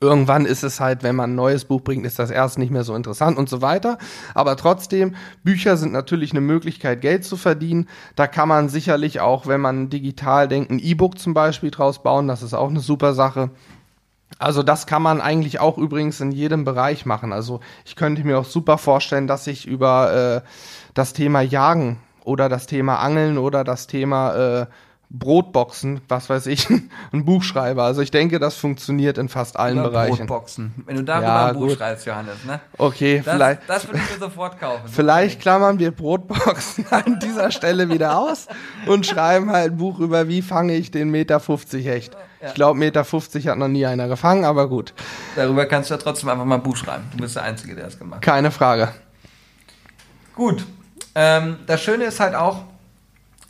irgendwann 0.00 0.46
ist 0.46 0.64
es 0.64 0.80
halt, 0.80 1.02
wenn 1.02 1.14
man 1.14 1.32
ein 1.32 1.36
neues 1.36 1.64
Buch 1.64 1.82
bringt, 1.82 2.06
ist 2.06 2.18
das 2.18 2.30
erst 2.30 2.58
nicht 2.58 2.70
mehr 2.70 2.84
so 2.84 2.94
interessant 2.94 3.38
und 3.38 3.48
so 3.48 3.62
weiter. 3.62 3.98
Aber 4.34 4.56
trotzdem, 4.56 5.14
Bücher 5.44 5.76
sind 5.76 5.92
natürlich 5.92 6.32
eine 6.32 6.40
Möglichkeit, 6.40 7.02
Geld 7.02 7.24
zu 7.24 7.36
verdienen. 7.36 7.88
Da 8.16 8.26
kann 8.26 8.48
man 8.48 8.68
sicherlich 8.68 9.20
auch, 9.20 9.46
wenn 9.46 9.60
man 9.60 9.90
digital 9.90 10.48
denkt, 10.48 10.70
ein 10.70 10.78
E-Book 10.78 11.18
zum 11.18 11.34
Beispiel 11.34 11.70
draus 11.70 12.02
bauen. 12.02 12.28
Das 12.28 12.42
ist 12.42 12.54
auch 12.54 12.70
eine 12.70 12.80
super 12.80 13.12
Sache. 13.12 13.50
Also 14.38 14.62
das 14.62 14.86
kann 14.86 15.02
man 15.02 15.20
eigentlich 15.20 15.60
auch 15.60 15.76
übrigens 15.76 16.20
in 16.20 16.32
jedem 16.32 16.64
Bereich 16.64 17.04
machen. 17.04 17.32
Also 17.32 17.60
ich 17.84 17.96
könnte 17.96 18.24
mir 18.24 18.38
auch 18.38 18.44
super 18.44 18.78
vorstellen, 18.78 19.26
dass 19.26 19.46
ich 19.46 19.66
über 19.66 20.42
äh, 20.44 20.48
das 20.94 21.12
Thema 21.12 21.40
Jagen 21.40 21.98
oder 22.24 22.48
das 22.48 22.66
Thema 22.66 22.96
Angeln 23.00 23.38
oder 23.38 23.64
das 23.64 23.86
Thema 23.86 24.60
äh, 24.62 24.66
Brotboxen, 25.12 26.00
was 26.08 26.30
weiß 26.30 26.46
ich, 26.46 26.68
ein 27.12 27.24
Buch 27.24 27.42
schreibe. 27.42 27.82
Also 27.82 28.00
ich 28.00 28.12
denke, 28.12 28.38
das 28.38 28.54
funktioniert 28.54 29.18
in 29.18 29.28
fast 29.28 29.58
allen 29.58 29.80
Oder 29.80 29.90
Bereichen. 29.90 30.26
Brotboxen. 30.28 30.72
Wenn 30.86 30.96
du 30.96 31.02
darüber 31.04 31.26
Ja, 31.26 31.46
ein 31.48 31.54
Buch 31.54 31.66
gut. 31.68 31.78
schreibst, 31.78 32.06
Johannes, 32.06 32.44
ne? 32.46 32.60
Okay, 32.78 33.20
Das, 33.24 33.34
vielleicht, 33.34 33.60
das 33.68 33.88
würde 33.88 33.98
ich 33.98 34.10
mir 34.12 34.18
sofort 34.20 34.60
kaufen. 34.60 34.82
vielleicht 34.86 35.40
klammern 35.40 35.80
wir 35.80 35.90
Brotboxen 35.90 36.86
an 36.90 37.18
dieser 37.20 37.50
Stelle 37.50 37.88
wieder 37.90 38.18
aus 38.18 38.46
und 38.86 39.04
schreiben 39.04 39.50
halt 39.50 39.72
ein 39.72 39.76
Buch 39.78 39.98
über, 39.98 40.28
wie 40.28 40.42
fange 40.42 40.74
ich 40.76 40.92
den 40.92 41.10
Meter 41.10 41.40
50 41.40 41.84
Hecht. 41.84 42.16
Ich 42.46 42.54
glaube, 42.54 42.78
Meter 42.78 43.04
50 43.04 43.48
hat 43.48 43.58
noch 43.58 43.68
nie 43.68 43.84
einer 43.86 44.08
gefangen, 44.08 44.44
aber 44.44 44.68
gut, 44.68 44.94
Darüber 45.36 45.66
kannst 45.66 45.90
du 45.90 45.94
ja 45.94 45.98
trotzdem 46.00 46.28
einfach 46.30 46.44
mal 46.44 46.54
ein 46.56 46.62
Buch 46.62 46.76
schreiben. 46.76 47.04
Du 47.12 47.18
bist 47.18 47.36
der 47.36 47.42
Einzige, 47.42 47.74
der 47.74 47.84
das 47.84 47.98
gemacht 47.98 48.16
hat. 48.16 48.22
keine 48.22 48.50
Frage. 48.50 48.88
Gut. 50.34 50.64
Ähm, 51.14 51.58
das 51.66 51.82
Schöne 51.82 52.04
ist 52.04 52.20
halt 52.20 52.34
auch, 52.34 52.60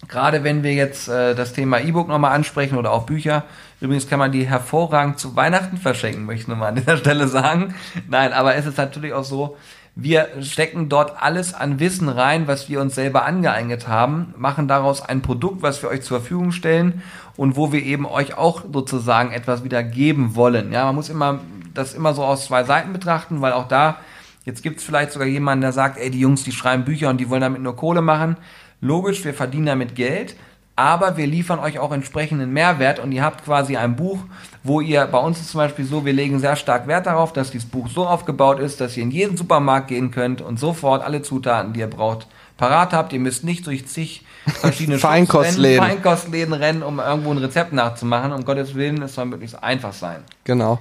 gerade 0.09 0.43
wenn 0.45 0.63
wir 0.63 0.73
jetzt 0.75 1.09
äh, 1.09 1.35
das 1.35 1.53
Thema 1.53 1.79
E-Book 1.81 2.09
nochmal 2.09 2.33
ansprechen 2.33 2.77
oder 2.79 2.91
auch 2.91 3.05
Bücher, 3.05 3.45
übrigens 3.81 4.09
kann 4.09 4.19
man 4.19 4.33
die 4.33 4.47
hervorragend 4.49 5.19
zu 5.19 5.37
Weihnachten 5.37 5.77
verschenken, 5.77 6.25
möchte 6.25 6.43
ich 6.43 6.49
nur 6.49 6.57
mal 6.57 6.69
an 6.69 6.77
dieser 6.77 6.97
Stelle 6.99 7.29
sagen. 7.29 7.75
Nein, 8.09 8.33
aber 8.33 8.55
es 8.57 8.67
ist 8.67 8.79
natürlich 8.79 9.13
auch 9.13 9.25
so, 9.25 9.57
Wir 9.97 10.29
stecken 10.41 10.89
dort 10.89 11.21
alles 11.21 11.53
an 11.53 11.81
Wissen 11.81 12.09
rein, 12.09 12.47
was 12.47 12.69
wir 12.69 12.81
uns 12.81 12.95
selber 12.95 13.25
angeeignet 13.25 13.89
haben, 13.89 14.35
machen 14.37 14.69
daraus 14.69 15.03
ein 15.03 15.21
Produkt, 15.21 15.63
was 15.63 15.83
wir 15.83 15.91
euch 15.91 16.03
zur 16.03 16.21
Verfügung 16.21 16.53
stellen 16.53 17.03
und 17.37 17.57
wo 17.57 17.73
wir 17.73 17.83
eben 17.83 18.07
euch 18.07 18.39
auch 18.39 18.65
sozusagen 18.73 19.33
etwas 19.33 19.65
wieder 19.65 19.83
geben 19.83 20.37
wollen. 20.37 20.73
Ja, 20.73 20.85
man 20.85 20.95
muss 20.95 21.09
immer 21.09 21.41
das 21.75 21.95
immer 21.95 22.15
so 22.15 22.25
aus 22.25 22.47
zwei 22.47 22.65
Seiten 22.65 22.93
betrachten, 22.93 23.41
weil 23.41 23.53
auch 23.53 23.69
da, 23.69 23.99
jetzt 24.45 24.63
gibt 24.63 24.79
es 24.79 24.85
vielleicht 24.85 25.13
sogar 25.13 25.29
jemanden, 25.29 25.63
der 25.63 25.73
sagt, 25.73 25.99
ey, 25.99 26.11
die 26.11 26.21
Jungs, 26.21 26.45
die 26.45 26.53
schreiben 26.53 26.85
Bücher 26.85 27.09
und 27.11 27.19
die 27.19 27.29
wollen 27.31 27.41
damit 27.43 27.63
nur 27.63 27.77
Kohle 27.77 28.03
machen. 28.03 28.37
Logisch, 28.81 29.25
wir 29.25 29.35
verdienen 29.35 29.67
damit 29.67 29.95
Geld, 29.95 30.37
aber 30.81 31.19
wir 31.19 31.27
liefern 31.27 31.59
euch 31.59 31.79
auch 31.79 31.93
entsprechenden 31.93 32.53
Mehrwert 32.53 33.01
und 33.01 33.13
ihr 33.13 33.23
habt 33.23 33.45
quasi 33.45 33.77
ein 33.77 33.97
Buch, 33.97 34.21
wo 34.63 34.81
ihr, 34.81 35.05
bei 35.07 35.19
uns 35.19 35.39
ist 35.39 35.51
zum 35.51 35.59
Beispiel 35.59 35.85
so, 35.85 36.07
wir 36.07 36.15
legen 36.15 36.39
sehr 36.39 36.57
stark 36.57 36.87
Wert 36.87 37.05
darauf, 37.05 37.35
dass 37.35 37.51
dieses 37.51 37.69
Buch 37.69 37.89
so 37.89 38.07
aufgebaut 38.07 38.59
ist, 38.59 38.81
dass 38.81 38.97
ihr 38.97 39.03
in 39.03 39.11
jeden 39.11 39.37
Supermarkt 39.37 39.89
gehen 39.89 40.11
könnt 40.11 40.41
und 40.41 40.59
sofort 40.59 41.05
alle 41.05 41.21
Zutaten, 41.21 41.75
die 41.75 41.81
ihr 41.81 41.87
braucht, 41.87 42.27
parat 42.57 42.95
habt. 42.95 43.13
Ihr 43.13 43.21
müsst 43.21 43.45
nicht 43.45 43.67
durch 43.67 43.87
zig 43.87 44.25
verschiedene 44.47 44.99
Feinkostläden. 45.01 45.83
rennen, 45.83 46.03
Feinkostläden 46.03 46.55
rennen, 46.55 46.83
um 46.83 46.99
irgendwo 46.99 47.31
ein 47.31 47.39
Rezept 47.39 47.75
nachzumachen. 47.75 48.33
Um 48.33 48.47
Gottes 48.47 48.75
Willen, 48.75 49.03
es 49.03 49.15
soll 49.15 49.27
möglichst 49.27 49.63
einfach 49.63 49.93
sein. 49.93 50.25
Genau. 50.45 50.79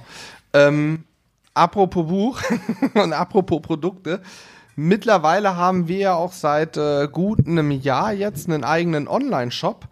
Ähm, 0.54 1.04
apropos 1.52 2.06
Buch 2.06 2.40
und 2.94 3.12
apropos 3.12 3.60
Produkte. 3.60 4.22
Mittlerweile 4.82 5.56
haben 5.56 5.88
wir 5.88 5.98
ja 5.98 6.14
auch 6.14 6.32
seit 6.32 6.78
äh, 6.78 7.06
gut 7.06 7.46
einem 7.46 7.70
Jahr 7.70 8.14
jetzt 8.14 8.48
einen 8.48 8.64
eigenen 8.64 9.08
Online-Shop. 9.08 9.86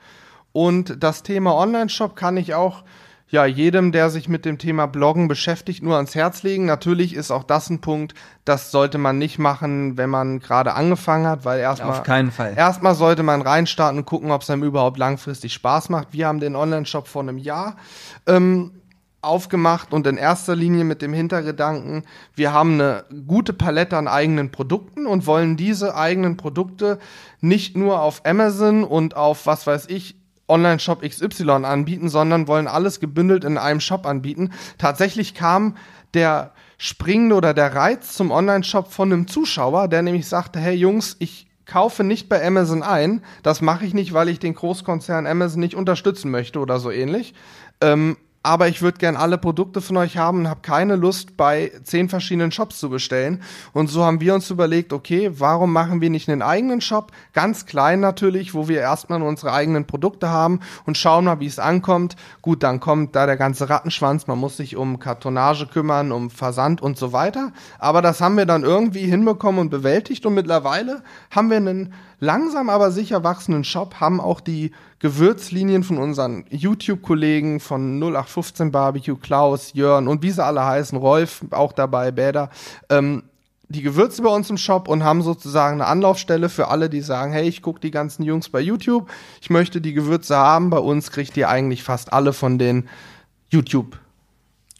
Und 0.52 1.02
das 1.02 1.22
Thema 1.22 1.54
Online-Shop 1.54 2.16
kann 2.16 2.38
ich 2.38 2.54
auch 2.54 2.84
ja, 3.28 3.44
jedem, 3.44 3.92
der 3.92 4.08
sich 4.08 4.30
mit 4.30 4.46
dem 4.46 4.56
Thema 4.56 4.86
Bloggen 4.86 5.28
beschäftigt, 5.28 5.82
nur 5.82 5.96
ans 5.96 6.14
Herz 6.14 6.42
legen. 6.42 6.64
Natürlich 6.64 7.14
ist 7.14 7.30
auch 7.30 7.44
das 7.44 7.68
ein 7.68 7.82
Punkt, 7.82 8.14
das 8.46 8.70
sollte 8.70 8.96
man 8.96 9.18
nicht 9.18 9.38
machen, 9.38 9.98
wenn 9.98 10.08
man 10.08 10.40
gerade 10.40 10.72
angefangen 10.72 11.26
hat, 11.26 11.44
weil 11.44 11.60
erstmal. 11.60 11.90
Auf 11.90 12.02
keinen 12.02 12.32
Fall. 12.32 12.54
Erstmal 12.56 12.94
sollte 12.94 13.22
man 13.22 13.42
reinstarten 13.42 13.98
und 13.98 14.06
gucken, 14.06 14.30
ob 14.30 14.40
es 14.40 14.48
einem 14.48 14.62
überhaupt 14.62 14.96
langfristig 14.96 15.52
Spaß 15.52 15.90
macht. 15.90 16.08
Wir 16.12 16.26
haben 16.26 16.40
den 16.40 16.56
Online-Shop 16.56 17.08
vor 17.08 17.20
einem 17.20 17.36
Jahr 17.36 17.76
ähm, 18.26 18.70
aufgemacht 19.28 19.92
und 19.92 20.06
in 20.06 20.16
erster 20.16 20.56
Linie 20.56 20.84
mit 20.84 21.02
dem 21.02 21.12
Hintergedanken, 21.12 22.04
wir 22.34 22.52
haben 22.52 22.74
eine 22.74 23.04
gute 23.26 23.52
Palette 23.52 23.96
an 23.96 24.08
eigenen 24.08 24.50
Produkten 24.50 25.06
und 25.06 25.26
wollen 25.26 25.56
diese 25.56 25.94
eigenen 25.94 26.36
Produkte 26.36 26.98
nicht 27.40 27.76
nur 27.76 28.00
auf 28.00 28.22
Amazon 28.24 28.82
und 28.84 29.16
auf 29.16 29.46
was 29.46 29.66
weiß 29.66 29.86
ich 29.88 30.16
Online-Shop 30.48 31.02
XY 31.02 31.50
anbieten, 31.64 32.08
sondern 32.08 32.48
wollen 32.48 32.66
alles 32.66 33.00
gebündelt 33.00 33.44
in 33.44 33.58
einem 33.58 33.80
Shop 33.80 34.06
anbieten. 34.06 34.52
Tatsächlich 34.78 35.34
kam 35.34 35.76
der 36.14 36.52
springende 36.78 37.34
oder 37.34 37.54
der 37.54 37.74
Reiz 37.74 38.14
zum 38.14 38.30
Online-Shop 38.30 38.92
von 38.92 39.12
einem 39.12 39.28
Zuschauer, 39.28 39.88
der 39.88 40.02
nämlich 40.02 40.26
sagte, 40.26 40.58
hey 40.58 40.74
Jungs, 40.74 41.16
ich 41.18 41.48
kaufe 41.66 42.02
nicht 42.02 42.28
bei 42.28 42.44
Amazon 42.44 42.82
ein. 42.82 43.22
Das 43.42 43.60
mache 43.60 43.84
ich 43.84 43.94
nicht, 43.94 44.14
weil 44.14 44.28
ich 44.28 44.38
den 44.38 44.54
Großkonzern 44.54 45.26
Amazon 45.26 45.60
nicht 45.60 45.74
unterstützen 45.74 46.30
möchte 46.30 46.60
oder 46.60 46.80
so 46.80 46.90
ähnlich. 46.90 47.34
Ähm, 47.80 48.16
aber 48.42 48.68
ich 48.68 48.82
würde 48.82 48.98
gern 48.98 49.16
alle 49.16 49.36
Produkte 49.36 49.80
von 49.80 49.96
euch 49.96 50.16
haben 50.16 50.40
und 50.40 50.48
habe 50.48 50.60
keine 50.62 50.96
Lust, 50.96 51.36
bei 51.36 51.72
zehn 51.82 52.08
verschiedenen 52.08 52.52
Shops 52.52 52.78
zu 52.78 52.88
bestellen. 52.88 53.42
Und 53.72 53.88
so 53.88 54.04
haben 54.04 54.20
wir 54.20 54.34
uns 54.34 54.48
überlegt, 54.50 54.92
okay, 54.92 55.30
warum 55.34 55.72
machen 55.72 56.00
wir 56.00 56.08
nicht 56.08 56.28
einen 56.28 56.42
eigenen 56.42 56.80
Shop? 56.80 57.10
Ganz 57.32 57.66
klein 57.66 58.00
natürlich, 58.00 58.54
wo 58.54 58.68
wir 58.68 58.80
erstmal 58.80 59.22
unsere 59.22 59.52
eigenen 59.52 59.86
Produkte 59.86 60.28
haben 60.28 60.60
und 60.86 60.96
schauen 60.96 61.24
mal, 61.24 61.40
wie 61.40 61.46
es 61.46 61.58
ankommt. 61.58 62.16
Gut, 62.40 62.62
dann 62.62 62.78
kommt 62.80 63.16
da 63.16 63.26
der 63.26 63.36
ganze 63.36 63.68
Rattenschwanz, 63.68 64.28
man 64.28 64.38
muss 64.38 64.56
sich 64.56 64.76
um 64.76 65.00
Kartonage 65.00 65.66
kümmern, 65.66 66.12
um 66.12 66.30
Versand 66.30 66.80
und 66.80 66.96
so 66.96 67.12
weiter. 67.12 67.52
Aber 67.78 68.02
das 68.02 68.20
haben 68.20 68.36
wir 68.36 68.46
dann 68.46 68.62
irgendwie 68.62 69.06
hinbekommen 69.06 69.60
und 69.60 69.70
bewältigt 69.70 70.24
und 70.26 70.34
mittlerweile 70.34 71.02
haben 71.30 71.50
wir 71.50 71.56
einen 71.56 71.92
langsam 72.20 72.68
aber 72.68 72.90
sicher 72.90 73.24
wachsenden 73.24 73.64
Shop, 73.64 73.96
haben 73.96 74.20
auch 74.20 74.40
die 74.40 74.72
Gewürzlinien 75.00 75.84
von 75.84 75.98
unseren 75.98 76.44
YouTube-Kollegen 76.50 77.60
von 77.60 77.98
0815 78.00 78.72
Barbecue, 78.72 79.16
Klaus, 79.16 79.72
Jörn 79.74 80.08
und 80.08 80.22
wie 80.22 80.30
sie 80.30 80.44
alle 80.44 80.64
heißen, 80.64 80.98
Rolf 80.98 81.44
auch 81.50 81.72
dabei, 81.72 82.10
Bäder, 82.10 82.50
ähm, 82.88 83.22
die 83.68 83.82
Gewürze 83.82 84.22
bei 84.22 84.30
uns 84.30 84.48
im 84.48 84.56
Shop 84.56 84.88
und 84.88 85.04
haben 85.04 85.22
sozusagen 85.22 85.80
eine 85.80 85.86
Anlaufstelle 85.86 86.48
für 86.48 86.68
alle, 86.68 86.88
die 86.88 87.02
sagen, 87.02 87.32
hey, 87.32 87.46
ich 87.46 87.60
gucke 87.60 87.80
die 87.80 87.90
ganzen 87.90 88.22
Jungs 88.22 88.48
bei 88.48 88.60
YouTube, 88.60 89.10
ich 89.40 89.50
möchte 89.50 89.80
die 89.80 89.92
Gewürze 89.92 90.36
haben. 90.36 90.70
Bei 90.70 90.78
uns 90.78 91.10
kriegt 91.10 91.36
ihr 91.36 91.48
eigentlich 91.50 91.82
fast 91.82 92.12
alle 92.12 92.32
von 92.32 92.58
den 92.58 92.88
YouTube 93.50 93.98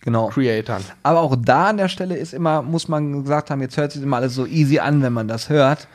genau. 0.01 0.29
Creatern. 0.29 0.83
Aber 1.03 1.21
auch 1.21 1.37
da 1.37 1.67
an 1.67 1.77
der 1.77 1.89
Stelle 1.89 2.17
ist 2.17 2.33
immer, 2.33 2.63
muss 2.63 2.89
man 2.89 3.25
gesagt 3.25 3.51
haben, 3.51 3.61
jetzt 3.61 3.77
hört 3.77 3.93
sich 3.93 4.03
immer 4.03 4.17
alles 4.17 4.35
so 4.35 4.47
easy 4.47 4.79
an, 4.79 5.03
wenn 5.03 5.13
man 5.13 5.29
das 5.29 5.51
hört. 5.51 5.87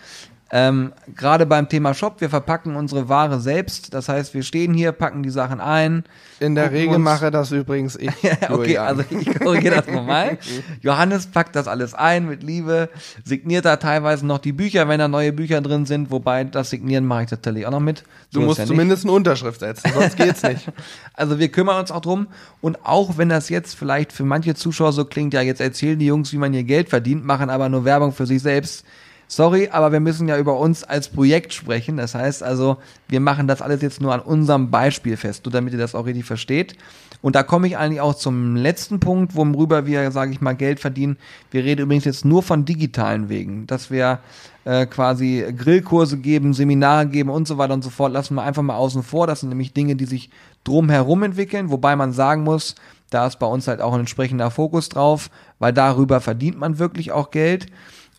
Ähm, 0.56 0.94
Gerade 1.16 1.48
beim 1.48 1.68
Thema 1.68 1.96
Shop, 1.96 2.22
wir 2.22 2.30
verpacken 2.30 2.76
unsere 2.76 3.10
Ware 3.10 3.40
selbst. 3.40 3.92
Das 3.96 4.08
heißt, 4.08 4.36
wir 4.36 4.44
stehen 4.44 4.76
hier, 4.76 4.92
packen 4.92 5.24
die 5.24 5.32
Sachen 5.32 5.60
ein. 5.60 6.04
In 6.40 6.54
der 6.54 6.72
Regel 6.72 7.00
mache 7.00 7.32
das 7.32 7.52
übrigens 7.52 7.96
ich. 8.00 8.12
okay, 8.52 8.78
also 8.78 9.04
ich 9.10 9.40
korrigiere 9.40 9.78
das 9.78 9.88
nochmal. 9.88 10.38
Johannes 10.82 11.26
packt 11.26 11.56
das 11.56 11.68
alles 11.68 11.96
ein 11.96 12.28
mit 12.28 12.44
Liebe, 12.44 12.90
signiert 13.26 13.66
da 13.66 13.78
teilweise 13.78 14.28
noch 14.28 14.38
die 14.38 14.52
Bücher, 14.52 14.88
wenn 14.88 15.00
da 15.00 15.08
neue 15.08 15.34
Bücher 15.34 15.60
drin 15.60 15.88
sind, 15.88 16.12
wobei 16.12 16.44
das 16.44 16.70
Signieren 16.70 17.08
mache 17.08 17.24
ich 17.24 17.30
tatsächlich 17.32 17.66
auch 17.66 17.72
noch 17.72 17.80
mit. 17.80 18.04
So 18.30 18.40
du 18.40 18.46
musst 18.46 18.60
ja 18.60 18.68
zumindest 18.68 19.06
eine 19.06 19.14
Unterschrift 19.14 19.60
setzen, 19.60 19.92
sonst 19.92 20.18
geht's 20.18 20.44
nicht. 20.44 20.72
also 21.16 21.40
wir 21.40 21.50
kümmern 21.50 21.80
uns 21.80 21.90
auch 21.90 22.02
drum 22.02 22.28
und 22.62 22.86
auch 22.86 23.18
wenn 23.18 23.30
das 23.30 23.50
jetzt 23.50 23.74
vielleicht 23.74 24.14
für 24.14 24.24
manche 24.24 24.54
Zuschauer 24.54 24.94
so 24.94 25.06
klingt, 25.06 25.34
ja, 25.34 25.42
jetzt 25.42 25.62
erzählen 25.62 25.98
die 25.98 26.06
Jungs, 26.06 26.32
wie 26.32 26.38
man 26.38 26.54
ihr 26.54 26.64
Geld 26.64 26.90
verdient, 26.90 27.26
machen 27.26 27.50
aber 27.50 27.70
nur 27.70 27.86
Werbung 27.86 28.12
für 28.12 28.28
sich 28.28 28.44
selbst 28.44 28.86
sorry, 29.36 29.70
aber 29.72 29.92
wir 29.92 30.00
müssen 30.00 30.28
ja 30.28 30.38
über 30.38 30.58
uns 30.58 30.84
als 30.84 31.10
Projekt 31.10 31.54
sprechen. 31.54 31.98
Das 31.98 32.16
heißt 32.16 32.44
also, 32.44 32.78
wir 33.08 33.20
machen 33.20 33.48
das 33.48 33.62
alles 33.62 33.82
jetzt 33.82 34.02
nur 34.02 34.14
an 34.14 34.20
unserem 34.20 34.72
Beispiel 34.72 35.18
fest, 35.18 35.46
nur 35.46 35.52
damit 35.52 35.74
ihr 35.74 35.80
das 35.80 35.96
auch 35.96 36.06
richtig 36.06 36.26
versteht. 36.26 36.76
Und 37.22 37.36
da 37.36 37.44
komme 37.44 37.68
ich 37.68 37.78
eigentlich 37.78 38.02
auch 38.02 38.16
zum 38.16 38.56
letzten 38.56 39.00
Punkt, 39.00 39.36
worüber 39.36 39.86
wir, 39.86 40.12
sage 40.12 40.32
ich 40.34 40.42
mal, 40.42 40.56
Geld 40.56 40.80
verdienen. 40.80 41.18
Wir 41.52 41.64
reden 41.64 41.84
übrigens 41.84 42.06
jetzt 42.06 42.26
nur 42.26 42.44
von 42.44 42.66
digitalen 42.66 43.30
Wegen, 43.30 43.66
dass 43.66 43.90
wir 43.90 44.20
äh, 44.66 44.86
quasi 44.86 45.46
Grillkurse 45.58 46.18
geben, 46.18 46.54
Seminare 46.54 47.08
geben 47.08 47.30
und 47.30 47.48
so 47.48 47.58
weiter 47.58 47.74
und 47.74 47.84
so 47.84 47.90
fort. 47.90 48.12
Lassen 48.12 48.36
wir 48.36 48.44
einfach 48.44 48.62
mal 48.62 48.76
außen 48.76 49.04
vor. 49.04 49.26
Das 49.26 49.40
sind 49.40 49.50
nämlich 49.50 49.74
Dinge, 49.74 49.96
die 49.96 50.06
sich 50.06 50.30
drumherum 50.64 51.24
entwickeln, 51.24 51.72
wobei 51.72 51.96
man 51.96 52.12
sagen 52.12 52.44
muss, 52.44 52.76
da 53.10 53.28
ist 53.28 53.40
bei 53.40 53.46
uns 53.46 53.68
halt 53.68 53.80
auch 53.80 53.94
ein 53.94 54.02
entsprechender 54.02 54.50
Fokus 54.50 54.90
drauf, 54.90 55.30
weil 55.60 55.72
darüber 55.72 56.20
verdient 56.20 56.58
man 56.58 56.80
wirklich 56.80 57.12
auch 57.12 57.32
Geld. 57.32 57.68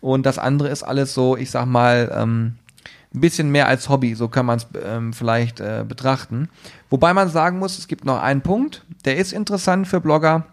Und 0.05 0.27
das 0.27 0.37
andere 0.37 0.69
ist 0.69 0.83
alles 0.83 1.15
so, 1.15 1.35
ich 1.35 1.49
sag 1.49 1.65
mal, 1.65 2.11
ähm, 2.15 2.57
ein 3.11 3.21
bisschen 3.21 3.49
mehr 3.49 3.67
als 3.67 3.89
Hobby, 3.89 4.13
so 4.13 4.27
kann 4.27 4.45
man 4.45 4.57
es 4.57 4.67
ähm, 4.85 5.13
vielleicht 5.13 5.59
äh, 5.59 5.83
betrachten. 5.83 6.47
Wobei 6.91 7.11
man 7.15 7.27
sagen 7.27 7.57
muss, 7.57 7.79
es 7.79 7.87
gibt 7.87 8.05
noch 8.05 8.21
einen 8.21 8.41
Punkt, 8.41 8.85
der 9.05 9.17
ist 9.17 9.33
interessant 9.33 9.87
für 9.87 9.99
Blogger. 9.99 10.45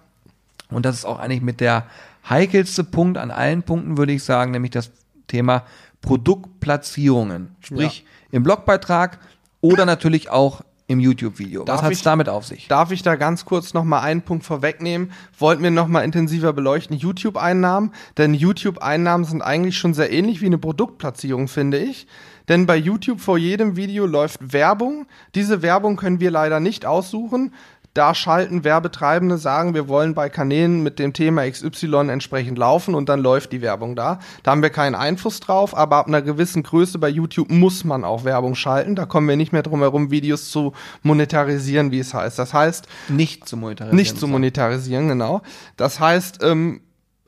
Und 0.71 0.87
das 0.87 0.97
ist 0.97 1.05
auch 1.05 1.19
eigentlich 1.19 1.43
mit 1.43 1.61
der 1.61 1.85
heikelste 2.27 2.83
Punkt 2.83 3.19
an 3.19 3.31
allen 3.31 3.63
Punkten, 3.63 3.99
würde 3.99 4.13
ich 4.13 4.25
sagen, 4.25 4.53
nämlich 4.53 4.71
das 4.71 4.91
Thema 5.27 5.65
Produktplatzierungen. 6.01 7.55
Sprich, 7.61 8.07
ja. 8.07 8.39
im 8.39 8.45
Blogbeitrag 8.45 9.19
oder 9.61 9.85
natürlich 9.85 10.31
auch 10.31 10.63
im 10.93 11.01
YouTube-Video. 11.01 11.67
Was 11.67 11.83
hat 11.83 11.93
es 11.93 12.03
damit 12.03 12.29
auf 12.29 12.45
sich? 12.45 12.69
Darf 12.69 12.93
ich 12.93 13.03
da 13.03 13.17
ganz 13.17 13.45
kurz 13.45 13.75
noch 13.75 13.85
mal 13.85 14.01
einen 14.01 14.23
Punkt 14.23 14.45
vorwegnehmen? 14.45 15.13
Wollten 15.39 15.63
wir 15.63 15.71
noch 15.71 15.89
mal 15.89 16.03
intensiver 16.03 16.53
beleuchten 16.53 16.97
YouTube-Einnahmen, 16.97 17.93
denn 18.19 18.35
YouTube-Einnahmen 18.35 19.25
sind 19.25 19.43
eigentlich 19.43 19.79
schon 19.79 19.95
sehr 19.95 20.13
ähnlich 20.13 20.41
wie 20.41 20.47
eine 20.47 20.59
Produktplatzierung, 20.59 21.49
finde 21.49 21.79
ich. 21.79 22.07
Denn 22.49 22.67
bei 22.67 22.77
YouTube 22.77 23.21
vor 23.21 23.39
jedem 23.39 23.77
Video 23.77 24.07
läuft 24.07 24.53
Werbung. 24.53 25.07
Diese 25.35 25.63
Werbung 25.63 25.97
können 25.97 26.21
wir 26.21 26.31
leider 26.31 26.61
nicht 26.61 26.87
aussuchen 26.87 27.53
da 27.95 28.15
schalten 28.15 28.65
Werbetreibende, 28.65 29.37
sagen, 29.37 29.75
wir 29.75 29.87
wollen 29.87 30.15
bei 30.15 30.31
Kanälen 30.31 30.83
mit 30.83 30.99
dem 30.99 31.13
Thema 31.13 31.49
XY 31.49 32.09
entsprechend 32.09 32.57
laufen 32.57 32.95
und 32.95 33.09
dann 33.09 33.21
läuft 33.21 33.53
die 33.53 33.61
Werbung 33.61 33.97
da. 33.97 34.19
Da 34.43 34.53
haben 34.53 34.63
wir 34.63 34.71
keinen 34.71 34.95
Einfluss 34.95 35.41
drauf, 35.41 35.77
aber 35.77 35.97
ab 35.97 36.07
einer 36.07 36.23
gewissen 36.23 36.63
Größe 36.63 36.99
bei 36.99 37.11
YouTube 37.11 37.51
muss 37.51 37.85
man 37.85 38.05
auch 38.05 38.25
Werbung 38.25 38.55
schalten. 38.55 38.97
Da 38.97 39.05
kommen 39.05 39.29
wir 39.29 39.37
nicht 39.37 39.53
mehr 39.53 39.63
drum 39.63 39.81
herum, 39.81 40.11
Videos 40.11 40.51
zu 40.51 40.73
monetarisieren, 41.03 41.91
wie 41.91 41.99
es 41.99 42.15
heißt. 42.15 42.39
Das 42.39 42.55
heißt. 42.55 42.87
Nicht 43.09 43.47
zu 43.47 43.59
monetarisieren. 43.59 43.97
Nicht 43.97 44.19
zu 44.19 44.27
monetarisieren, 44.27 45.09
genau. 45.09 45.43
Das 45.77 46.01
heißt, 46.01 46.43
ähm, 46.43 46.81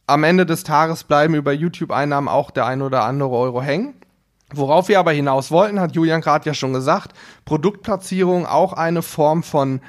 am 0.07 0.25
Ende 0.25 0.47
des 0.47 0.65
Tages 0.65 1.05
bleiben 1.05 1.35
über 1.35 1.53
YouTube-Einnahmen 1.53 2.29
auch 2.29 2.51
der 2.51 2.65
ein 2.67 2.81
oder 2.81 3.05
andere 3.05 3.31
Euro 3.31 3.61
hängen. 3.61 3.95
Worauf 4.53 4.89
wir 4.89 4.99
aber 4.99 5.13
hinaus 5.13 5.51
wollten, 5.51 5.81
hat 5.81 5.95
Julian 5.95 6.21
gerade 6.21 6.47
ja 6.47 6.55
schon 6.55 6.73
gesagt, 6.73 7.13
Produktplatzierung 7.45 8.47
auch 8.47 8.73
eine 8.73 9.03
Form 9.03 9.43
von 9.43 9.81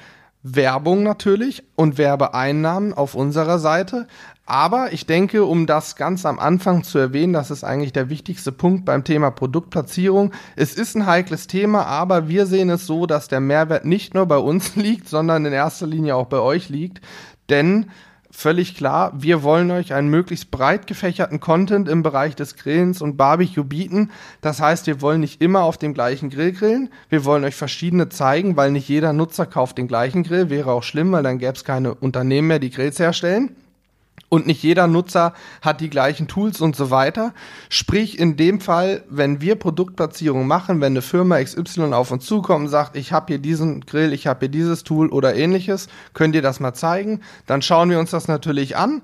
Werbung 0.48 1.02
natürlich 1.02 1.64
und 1.76 1.98
Werbeeinnahmen 1.98 2.94
auf 2.94 3.16
unserer 3.16 3.58
Seite. 3.58 4.06
Aber 4.46 4.94
ich 4.94 5.08
denke, 5.08 5.44
um 5.44 5.66
das 5.66 5.96
ganz 5.96 6.24
am 6.24 6.38
Anfang 6.38 6.84
zu 6.84 7.00
erwähnen, 7.00 7.34
das 7.34 7.50
ist 7.50 7.64
eigentlich 7.64 7.94
der 7.94 8.10
wichtigste 8.10 8.52
Punkt 8.52 8.86
beim 8.86 9.04
Thema 9.04 9.32
Produktplatzierung. 9.32 10.34
Es 10.56 10.76
ist 10.76 10.96
ein 10.96 11.08
heikles 11.08 11.48
Thema, 11.48 11.88
aber 11.88 12.28
wir 12.28 12.46
sehen 12.46 12.70
es 12.70 12.86
so, 12.86 13.08
dass 13.08 13.28
der 13.28 13.40
Mehrwert 13.40 13.86
nicht 13.86 14.14
nur 14.14 14.28
bei 14.28 14.38
uns 14.38 14.76
liegt, 14.76 15.10
sondern 15.10 15.48
in 15.48 15.54
erster 15.54 15.88
Linie 15.88 16.16
auch 16.16 16.28
bei 16.28 16.38
euch 16.40 16.70
liegt. 16.70 17.02
Denn 17.50 17.88
völlig 18.36 18.76
klar, 18.76 19.14
wir 19.16 19.44
wollen 19.44 19.72
euch 19.72 19.94
einen 19.94 20.10
möglichst 20.10 20.52
breit 20.52 20.88
gefächerten 20.88 21.40
Content 21.40 21.88
im 21.88 22.04
Bereich 22.04 22.36
des 22.36 22.56
Grillens 22.56 23.02
und 23.02 23.18
Barbecue 23.18 23.64
bieten. 23.64 24.12
Das 24.42 24.62
heißt, 24.62 24.88
wir 24.88 25.02
wollen 25.02 25.22
nicht 25.22 25.42
immer 25.42 25.62
auf 25.62 25.78
dem 25.78 25.94
gleichen 25.94 26.30
Grill 26.30 26.52
grillen. 26.52 26.90
Wir 27.10 27.26
wollen 27.26 27.44
euch 27.44 27.56
verschiedene 27.56 28.10
zeigen, 28.10 28.58
weil 28.58 28.72
nicht 28.72 28.90
jeder 28.90 29.14
Nutzer 29.14 29.46
kauft 29.46 29.78
den 29.78 29.88
gleichen 29.88 30.24
Grill. 30.24 30.50
Wäre 30.50 30.72
auch 30.72 30.84
schlimm, 30.84 31.12
weil 31.12 31.24
dann 31.24 31.40
gäbe 31.40 31.54
es 31.54 31.64
keine 31.64 31.96
Unternehmen 31.96 32.48
mehr, 32.48 32.60
die 32.60 32.72
Grills 32.72 33.00
herstellen 33.00 33.56
und 34.36 34.48
nicht 34.48 34.62
jeder 34.62 34.88
Nutzer 34.88 35.34
hat 35.62 35.82
die 35.82 35.90
gleichen 35.90 36.28
Tools 36.28 36.62
und 36.62 36.76
so 36.76 36.92
weiter. 36.92 37.34
Sprich, 37.70 38.20
in 38.20 38.38
dem 38.38 38.60
Fall, 38.60 39.04
wenn 39.10 39.42
wir 39.42 39.56
Produktplatzierungen 39.56 40.48
machen, 40.48 40.82
wenn 40.82 40.94
eine 40.94 41.02
Firma 41.02 41.42
XY 41.42 41.94
auf 41.94 42.12
uns 42.12 42.26
zukommt 42.26 42.66
und 42.66 42.70
sagt, 42.70 42.96
ich 42.96 43.12
habe 43.12 43.28
hier 43.28 43.40
diesen 43.40 43.82
Grill, 43.82 44.14
ich 44.14 44.28
habe 44.28 44.42
hier 44.42 44.50
dieses 44.50 44.84
Tool 44.84 45.10
oder 45.10 45.36
ähnliches, 45.36 45.88
könnt 46.14 46.36
ihr 46.36 46.42
das 46.42 46.60
mal 46.60 46.74
zeigen? 46.74 47.22
Dann 47.48 47.62
schauen 47.62 47.90
wir 47.90 48.00
uns 48.00 48.12
das 48.12 48.28
natürlich 48.28 48.78
an, 48.78 49.02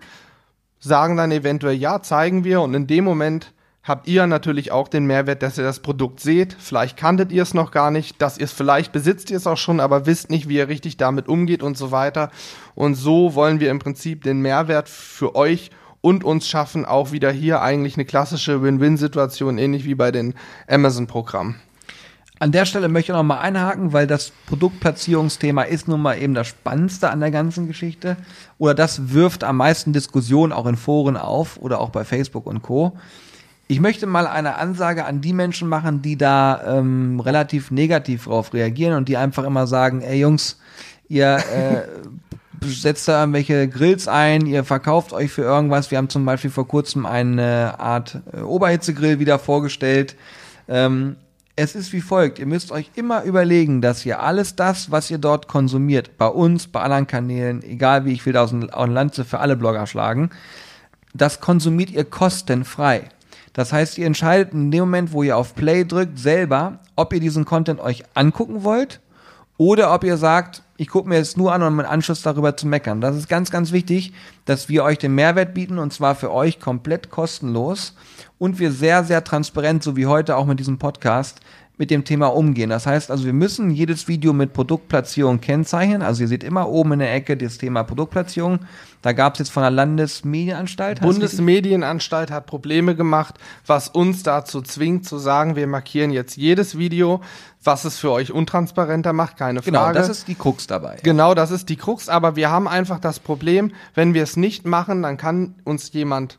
sagen 0.80 1.18
dann 1.18 1.32
eventuell 1.32 1.76
ja, 1.76 2.02
zeigen 2.02 2.44
wir 2.44 2.62
und 2.62 2.74
in 2.74 2.88
dem 2.88 3.04
Moment 3.04 3.54
habt 3.84 4.08
ihr 4.08 4.28
natürlich 4.28 4.72
auch 4.72 4.88
den 4.88 5.06
Mehrwert, 5.06 5.42
dass 5.42 5.58
ihr 5.58 5.64
das 5.64 5.80
Produkt 5.80 6.20
seht. 6.20 6.56
Vielleicht 6.60 6.98
kanntet 6.98 7.32
ihr 7.32 7.44
es 7.44 7.54
noch 7.54 7.72
gar 7.72 7.92
nicht, 7.92 8.22
dass 8.22 8.38
ihr 8.38 8.46
es 8.46 8.52
vielleicht 8.52 8.92
besitzt 8.92 9.32
ihr 9.32 9.38
es 9.38 9.48
auch 9.48 9.58
schon, 9.58 9.80
aber 9.80 10.06
wisst 10.06 10.30
nicht, 10.30 10.48
wie 10.48 10.58
ihr 10.58 10.68
richtig 10.68 10.98
damit 10.98 11.28
umgeht 11.28 11.64
und 11.64 11.78
so 11.78 11.92
weiter. 11.92 12.30
Und 12.76 12.96
so 12.96 13.36
wollen 13.36 13.60
wir 13.60 13.72
im 13.72 13.80
Prinzip 13.80 14.24
den 14.24 14.42
Mehrwert 14.42 14.90
für 14.90 15.36
euch 15.36 15.72
und 16.02 16.24
uns 16.24 16.48
schaffen, 16.48 16.86
auch 16.86 17.12
wieder 17.12 17.32
hier 17.32 17.62
eigentlich 17.62 17.96
eine 17.96 18.06
klassische 18.06 18.62
Win-Win-Situation, 18.62 19.58
ähnlich 19.58 19.86
wie 19.86 19.96
bei 19.96 20.12
den 20.12 20.34
Amazon-Programmen. 20.68 21.56
An 22.40 22.52
der 22.52 22.66
Stelle 22.66 22.88
möchte 22.88 23.12
ich 23.12 23.16
noch 23.16 23.22
mal 23.22 23.40
einhaken, 23.40 23.94
weil 23.94 24.08
das 24.08 24.32
Produktplatzierungsthema 24.48 25.62
ist 25.62 25.88
nun 25.88 26.02
mal 26.02 26.20
eben 26.20 26.34
das 26.34 26.48
Spannendste 26.48 27.12
an 27.12 27.20
der 27.20 27.30
ganzen 27.30 27.68
Geschichte. 27.68 28.18
Oder 28.58 28.74
das 28.74 29.14
wirft 29.14 29.44
am 29.44 29.58
meisten 29.58 29.94
Diskussionen 29.94 30.52
auch 30.52 30.66
in 30.66 30.76
Foren 30.76 31.18
auf 31.18 31.58
oder 31.58 31.80
auch 31.80 31.90
bei 31.90 32.04
Facebook 32.04 32.48
und 32.48 32.64
Co. 32.64 32.98
Ich 33.72 33.80
möchte 33.80 34.06
mal 34.06 34.28
eine 34.28 34.56
Ansage 34.56 35.06
an 35.06 35.22
die 35.22 35.32
Menschen 35.32 35.70
machen, 35.70 36.02
die 36.02 36.18
da 36.18 36.62
ähm, 36.78 37.22
relativ 37.22 37.72
negativ 37.72 38.26
drauf 38.26 38.54
reagieren 38.54 38.98
und 38.98 39.08
die 39.08 39.16
einfach 39.16 39.46
immer 39.46 39.66
sagen, 39.66 40.02
ey 40.02 40.20
Jungs, 40.20 40.60
ihr 41.08 41.38
äh, 41.38 42.66
setzt 42.66 43.08
da 43.08 43.22
irgendwelche 43.22 43.70
Grills 43.70 44.10
ein, 44.10 44.46
ihr 44.46 44.66
verkauft 44.66 45.14
euch 45.14 45.32
für 45.32 45.44
irgendwas. 45.44 45.90
Wir 45.90 46.00
haben 46.00 46.10
zum 46.10 46.26
Beispiel 46.26 46.50
vor 46.50 46.68
kurzem 46.68 47.06
eine 47.06 47.80
Art 47.80 48.20
äh, 48.34 48.42
Oberhitzegrill 48.42 49.20
wieder 49.20 49.40
vorgestellt. 49.40 50.18
Ähm, 50.68 51.16
es 51.56 51.74
ist 51.74 51.94
wie 51.94 52.02
folgt, 52.02 52.40
ihr 52.40 52.48
müsst 52.48 52.74
euch 52.74 52.92
immer 52.96 53.24
überlegen, 53.24 53.82
dass 53.82 54.06
ihr 54.06 54.22
alles 54.22 54.58
das, 54.58 54.92
was 54.92 55.10
ihr 55.10 55.18
dort 55.18 55.48
konsumiert, 55.48 56.18
bei 56.18 56.28
uns, 56.28 56.68
bei 56.68 56.82
anderen 56.82 57.08
Kanälen, 57.08 57.64
egal 57.64 58.04
wie 58.04 58.12
ich 58.12 58.26
will 58.26 58.34
da 58.34 58.44
aus 58.44 58.50
dem 58.50 58.68
Lanze 58.70 59.24
für 59.24 59.40
alle 59.40 59.56
Blogger 59.56 59.88
schlagen, 59.88 60.30
das 61.14 61.40
konsumiert 61.40 61.90
ihr 61.90 62.04
kostenfrei. 62.04 63.08
Das 63.54 63.74
heißt, 63.74 63.98
ihr 63.98 64.06
entscheidet 64.06 64.54
in 64.54 64.72
dem 64.72 64.82
Moment, 64.82 65.12
wo 65.12 65.24
ihr 65.24 65.38
auf 65.38 65.56
Play 65.56 65.84
drückt, 65.84 66.20
selber, 66.20 66.80
ob 66.96 67.14
ihr 67.14 67.20
diesen 67.20 67.46
Content 67.46 67.80
euch 67.80 68.04
angucken 68.14 68.64
wollt 68.64 69.02
oder 69.58 69.94
ob 69.94 70.04
ihr 70.04 70.18
sagt, 70.18 70.64
ich 70.78 70.88
gucke 70.88 71.08
mir 71.08 71.18
jetzt 71.18 71.38
nur 71.38 71.54
an, 71.54 71.62
um 71.62 71.80
im 71.80 71.86
Anschluss 71.86 72.24
darüber 72.24 72.58
zu 72.58 72.66
meckern. 72.66 73.02
Das 73.02 73.16
ist 73.16 73.30
ganz, 73.30 73.52
ganz 73.52 73.72
wichtig, 73.72 74.14
dass 74.46 74.70
wir 74.70 74.84
euch 74.84 74.98
den 74.98 75.14
Mehrwert 75.14 75.54
bieten 75.54 75.78
und 75.78 75.94
zwar 75.94 76.16
für 76.16 76.32
euch 76.32 76.60
komplett 76.60 77.12
kostenlos 77.12 77.96
und 78.40 78.58
wir 78.58 78.72
sehr, 78.72 79.04
sehr 79.04 79.24
transparent, 79.24 79.84
so 79.84 79.96
wie 79.96 80.08
heute 80.08 80.36
auch 80.38 80.48
mit 80.48 80.60
diesem 80.60 80.80
Podcast, 80.80 81.42
mit 81.82 81.90
dem 81.90 82.04
Thema 82.04 82.28
umgehen. 82.28 82.70
Das 82.70 82.86
heißt 82.86 83.10
also, 83.10 83.26
wir 83.26 83.34
müssen 83.34 83.72
jedes 83.72 84.08
Video 84.08 84.34
mit 84.34 84.54
Produktplatzierung 84.54 85.42
kennzeichnen. 85.42 86.04
Also 86.04 86.22
ihr 86.22 86.28
seht 86.28 86.44
immer 86.44 86.70
oben 86.70 86.92
in 86.92 87.00
der 87.00 87.12
Ecke 87.12 87.36
das 87.36 87.58
Thema 87.58 87.82
Produktplatzierung. 87.82 88.60
Da 89.02 89.14
gab 89.14 89.34
es 89.34 89.40
jetzt 89.40 89.50
von 89.50 89.64
der 89.64 89.72
Landesmedienanstalt. 89.72 91.02
Bundesmedienanstalt 91.02 92.30
hat 92.30 92.46
Probleme 92.46 92.96
gemacht, 92.96 93.40
was 93.66 93.88
uns 93.88 94.22
dazu 94.22 94.62
zwingt 94.62 95.08
zu 95.08 95.18
sagen, 95.18 95.56
wir 95.56 95.66
markieren 95.66 96.12
jetzt 96.12 96.38
jedes 96.38 96.78
Video, 96.78 97.22
was 97.64 97.84
es 97.84 97.98
für 97.98 98.12
euch 98.12 98.32
untransparenter 98.32 99.12
macht, 99.12 99.38
keine 99.38 99.64
Frage. 99.64 99.72
Genau, 99.72 99.92
das 99.92 100.08
ist 100.08 100.28
die 100.28 100.36
Krux 100.36 100.68
dabei. 100.68 100.98
Genau, 101.02 101.34
das 101.34 101.50
ist 101.50 101.68
die 101.68 101.78
Krux, 101.78 102.10
aber 102.10 102.36
wir 102.36 102.52
haben 102.52 102.68
einfach 102.68 103.00
das 103.00 103.20
Problem, 103.20 103.72
wenn 103.96 104.14
wir 104.14 104.22
es 104.22 104.38
nicht 104.38 104.68
machen, 104.68 105.02
dann 105.02 105.18
kann 105.18 105.56
uns 105.64 105.92
jemand 105.94 106.38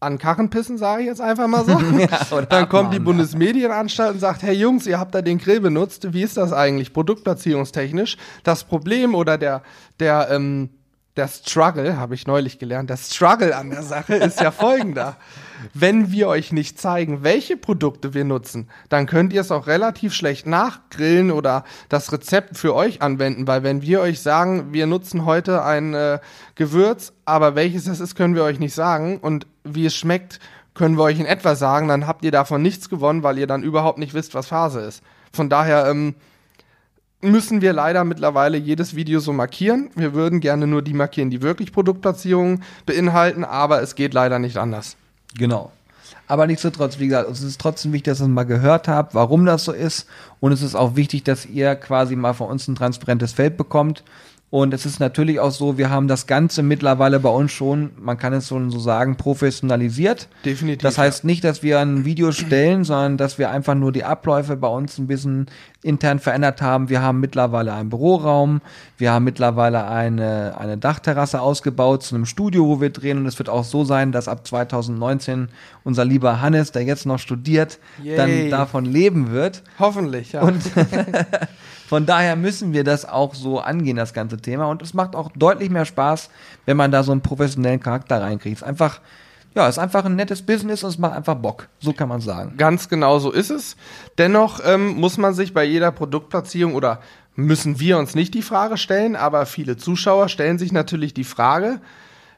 an 0.00 0.18
Karren 0.18 0.50
pissen, 0.50 0.78
sage 0.78 1.02
ich 1.02 1.08
jetzt 1.08 1.20
einfach 1.20 1.46
mal 1.46 1.64
so. 1.64 1.72
ja, 1.98 2.42
dann 2.42 2.68
kommt 2.68 2.92
die 2.92 2.98
Bundesmedienanstalt 2.98 4.14
und 4.14 4.20
sagt, 4.20 4.42
hey 4.42 4.54
Jungs, 4.54 4.86
ihr 4.86 4.98
habt 4.98 5.14
da 5.14 5.22
den 5.22 5.38
Grill 5.38 5.60
benutzt, 5.60 6.12
wie 6.12 6.22
ist 6.22 6.36
das 6.36 6.52
eigentlich 6.52 6.92
produktplatzierungstechnisch? 6.92 8.16
Das 8.42 8.64
Problem 8.64 9.14
oder 9.14 9.38
der, 9.38 9.62
der, 9.98 10.28
ähm, 10.30 10.70
der 11.16 11.28
Struggle, 11.28 11.96
habe 11.96 12.14
ich 12.14 12.26
neulich 12.26 12.58
gelernt, 12.58 12.90
der 12.90 12.98
Struggle 12.98 13.56
an 13.56 13.70
der 13.70 13.82
Sache 13.82 14.14
ist 14.16 14.40
ja 14.40 14.50
folgender. 14.50 15.16
Wenn 15.72 16.12
wir 16.12 16.28
euch 16.28 16.52
nicht 16.52 16.78
zeigen, 16.78 17.22
welche 17.22 17.56
Produkte 17.56 18.12
wir 18.12 18.24
nutzen, 18.24 18.68
dann 18.90 19.06
könnt 19.06 19.32
ihr 19.32 19.40
es 19.40 19.50
auch 19.50 19.66
relativ 19.66 20.12
schlecht 20.12 20.46
nachgrillen 20.46 21.30
oder 21.30 21.64
das 21.88 22.12
Rezept 22.12 22.58
für 22.58 22.74
euch 22.74 23.00
anwenden, 23.00 23.46
weil 23.46 23.62
wenn 23.62 23.80
wir 23.80 24.00
euch 24.00 24.20
sagen, 24.20 24.72
wir 24.72 24.86
nutzen 24.86 25.24
heute 25.24 25.64
ein 25.64 25.94
äh, 25.94 26.18
Gewürz, 26.54 27.12
aber 27.24 27.54
welches 27.54 27.86
es 27.86 28.00
ist, 28.00 28.14
können 28.14 28.34
wir 28.34 28.44
euch 28.44 28.58
nicht 28.58 28.74
sagen 28.74 29.18
und 29.18 29.46
wie 29.64 29.86
es 29.86 29.96
schmeckt, 29.96 30.38
können 30.74 30.98
wir 30.98 31.04
euch 31.04 31.18
in 31.18 31.26
etwa 31.26 31.54
sagen, 31.54 31.88
dann 31.88 32.06
habt 32.06 32.24
ihr 32.24 32.30
davon 32.30 32.60
nichts 32.60 32.90
gewonnen, 32.90 33.22
weil 33.22 33.38
ihr 33.38 33.46
dann 33.46 33.62
überhaupt 33.62 33.98
nicht 33.98 34.12
wisst, 34.12 34.34
was 34.34 34.48
Phase 34.48 34.80
ist. 34.80 35.02
Von 35.32 35.48
daher 35.48 35.86
ähm, 35.86 36.14
müssen 37.30 37.60
wir 37.60 37.72
leider 37.72 38.04
mittlerweile 38.04 38.56
jedes 38.56 38.96
Video 38.96 39.20
so 39.20 39.32
markieren. 39.32 39.90
Wir 39.94 40.14
würden 40.14 40.40
gerne 40.40 40.66
nur 40.66 40.82
die 40.82 40.94
markieren, 40.94 41.30
die 41.30 41.42
wirklich 41.42 41.72
Produktplatzierungen 41.72 42.62
beinhalten, 42.84 43.44
aber 43.44 43.82
es 43.82 43.94
geht 43.94 44.14
leider 44.14 44.38
nicht 44.38 44.56
anders. 44.56 44.96
Genau. 45.36 45.72
Aber 46.28 46.46
nichtsdestotrotz, 46.46 46.98
wie 46.98 47.06
gesagt, 47.06 47.30
es 47.30 47.42
ist 47.42 47.60
trotzdem 47.60 47.92
wichtig, 47.92 48.12
dass 48.12 48.20
ihr 48.20 48.28
mal 48.28 48.44
gehört 48.44 48.88
habt, 48.88 49.14
warum 49.14 49.46
das 49.46 49.64
so 49.64 49.72
ist. 49.72 50.06
Und 50.40 50.52
es 50.52 50.62
ist 50.62 50.74
auch 50.74 50.96
wichtig, 50.96 51.22
dass 51.22 51.46
ihr 51.46 51.76
quasi 51.76 52.16
mal 52.16 52.32
von 52.32 52.48
uns 52.48 52.66
ein 52.66 52.74
transparentes 52.74 53.32
Feld 53.32 53.56
bekommt. 53.56 54.02
Und 54.48 54.72
es 54.72 54.86
ist 54.86 55.00
natürlich 55.00 55.40
auch 55.40 55.50
so, 55.50 55.76
wir 55.76 55.90
haben 55.90 56.06
das 56.06 56.26
Ganze 56.28 56.62
mittlerweile 56.62 57.18
bei 57.18 57.28
uns 57.28 57.50
schon, 57.50 57.90
man 57.98 58.16
kann 58.16 58.32
es 58.32 58.48
schon 58.48 58.70
so 58.70 58.78
sagen, 58.78 59.16
professionalisiert. 59.16 60.28
Definitiv. 60.44 60.82
Das 60.82 60.98
heißt 60.98 61.24
nicht, 61.24 61.42
dass 61.42 61.64
wir 61.64 61.80
ein 61.80 62.04
Video 62.04 62.30
stellen, 62.30 62.84
sondern 62.84 63.16
dass 63.16 63.38
wir 63.38 63.50
einfach 63.50 63.74
nur 63.74 63.90
die 63.90 64.04
Abläufe 64.04 64.56
bei 64.56 64.68
uns 64.68 64.98
ein 64.98 65.08
bisschen 65.08 65.46
intern 65.86 66.18
verändert 66.18 66.60
haben. 66.60 66.88
Wir 66.88 67.00
haben 67.00 67.20
mittlerweile 67.20 67.72
einen 67.72 67.90
Büroraum, 67.90 68.60
wir 68.98 69.12
haben 69.12 69.24
mittlerweile 69.24 69.86
eine, 69.86 70.58
eine 70.58 70.76
Dachterrasse 70.76 71.40
ausgebaut 71.40 72.02
zu 72.02 72.14
einem 72.14 72.26
Studio, 72.26 72.66
wo 72.66 72.80
wir 72.80 72.90
drehen. 72.90 73.18
Und 73.18 73.26
es 73.26 73.38
wird 73.38 73.48
auch 73.48 73.64
so 73.64 73.84
sein, 73.84 74.12
dass 74.12 74.28
ab 74.28 74.46
2019 74.46 75.48
unser 75.84 76.04
lieber 76.04 76.40
Hannes, 76.40 76.72
der 76.72 76.82
jetzt 76.82 77.06
noch 77.06 77.18
studiert, 77.18 77.78
Yay. 78.02 78.16
dann 78.16 78.50
davon 78.50 78.84
leben 78.84 79.30
wird. 79.30 79.62
Hoffentlich, 79.78 80.32
ja. 80.32 80.42
Und 80.42 80.62
Von 81.86 82.04
daher 82.04 82.34
müssen 82.34 82.72
wir 82.72 82.82
das 82.82 83.04
auch 83.04 83.34
so 83.34 83.60
angehen, 83.60 83.96
das 83.96 84.12
ganze 84.12 84.38
Thema. 84.38 84.66
Und 84.66 84.82
es 84.82 84.92
macht 84.92 85.14
auch 85.14 85.30
deutlich 85.36 85.70
mehr 85.70 85.84
Spaß, 85.84 86.30
wenn 86.64 86.76
man 86.76 86.90
da 86.90 87.04
so 87.04 87.12
einen 87.12 87.20
professionellen 87.20 87.78
Charakter 87.78 88.20
reinkriegt. 88.20 88.56
Es 88.56 88.62
ist 88.62 88.68
einfach, 88.68 89.00
ja, 89.56 89.66
ist 89.68 89.78
einfach 89.78 90.04
ein 90.04 90.16
nettes 90.16 90.42
Business 90.42 90.84
und 90.84 90.90
es 90.90 90.98
macht 90.98 91.14
einfach 91.14 91.34
Bock. 91.34 91.68
So 91.80 91.94
kann 91.94 92.08
man 92.08 92.20
sagen. 92.20 92.54
Ganz 92.58 92.90
genau 92.90 93.18
so 93.18 93.32
ist 93.32 93.50
es. 93.50 93.76
Dennoch 94.18 94.60
ähm, 94.62 94.96
muss 94.96 95.16
man 95.16 95.32
sich 95.32 95.54
bei 95.54 95.64
jeder 95.64 95.90
Produktplatzierung 95.90 96.74
oder 96.74 97.00
müssen 97.34 97.80
wir 97.80 97.98
uns 97.98 98.14
nicht 98.14 98.34
die 98.34 98.42
Frage 98.42 98.76
stellen, 98.76 99.16
aber 99.16 99.46
viele 99.46 99.78
Zuschauer 99.78 100.28
stellen 100.28 100.58
sich 100.58 100.72
natürlich 100.72 101.14
die 101.14 101.24
Frage, 101.24 101.80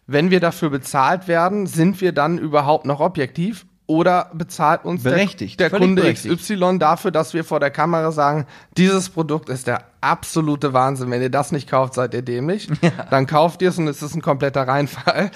wenn 0.07 0.31
wir 0.31 0.38
dafür 0.38 0.70
bezahlt 0.70 1.26
werden, 1.26 1.66
sind 1.66 2.00
wir 2.00 2.12
dann 2.12 2.38
überhaupt 2.38 2.87
noch 2.87 3.00
objektiv? 3.00 3.66
oder 3.88 4.31
bezahlt 4.35 4.85
uns 4.85 5.02
berechtigt, 5.02 5.59
der, 5.59 5.70
der 5.70 5.78
Kunde 5.78 6.02
berechtigt. 6.02 6.38
XY 6.38 6.78
dafür, 6.78 7.11
dass 7.11 7.33
wir 7.33 7.42
vor 7.42 7.59
der 7.59 7.70
Kamera 7.70 8.12
sagen, 8.12 8.46
dieses 8.76 9.09
Produkt 9.09 9.48
ist 9.48 9.66
der 9.66 9.85
absolute 10.02 10.74
Wahnsinn. 10.74 11.11
Wenn 11.11 11.22
ihr 11.22 11.31
das 11.31 11.52
nicht 11.52 11.70
kauft, 11.70 11.94
seid 11.94 12.12
ihr 12.12 12.20
dämlich. 12.20 12.68
Ja. 12.83 12.90
Dann 13.11 13.26
kauft 13.26 13.62
ihr 13.62 13.70
es 13.70 13.78
und 13.78 13.88
es 13.88 14.02
ist 14.02 14.14
ein 14.14 14.20
kompletter 14.20 14.68
Reinfall. 14.68 15.31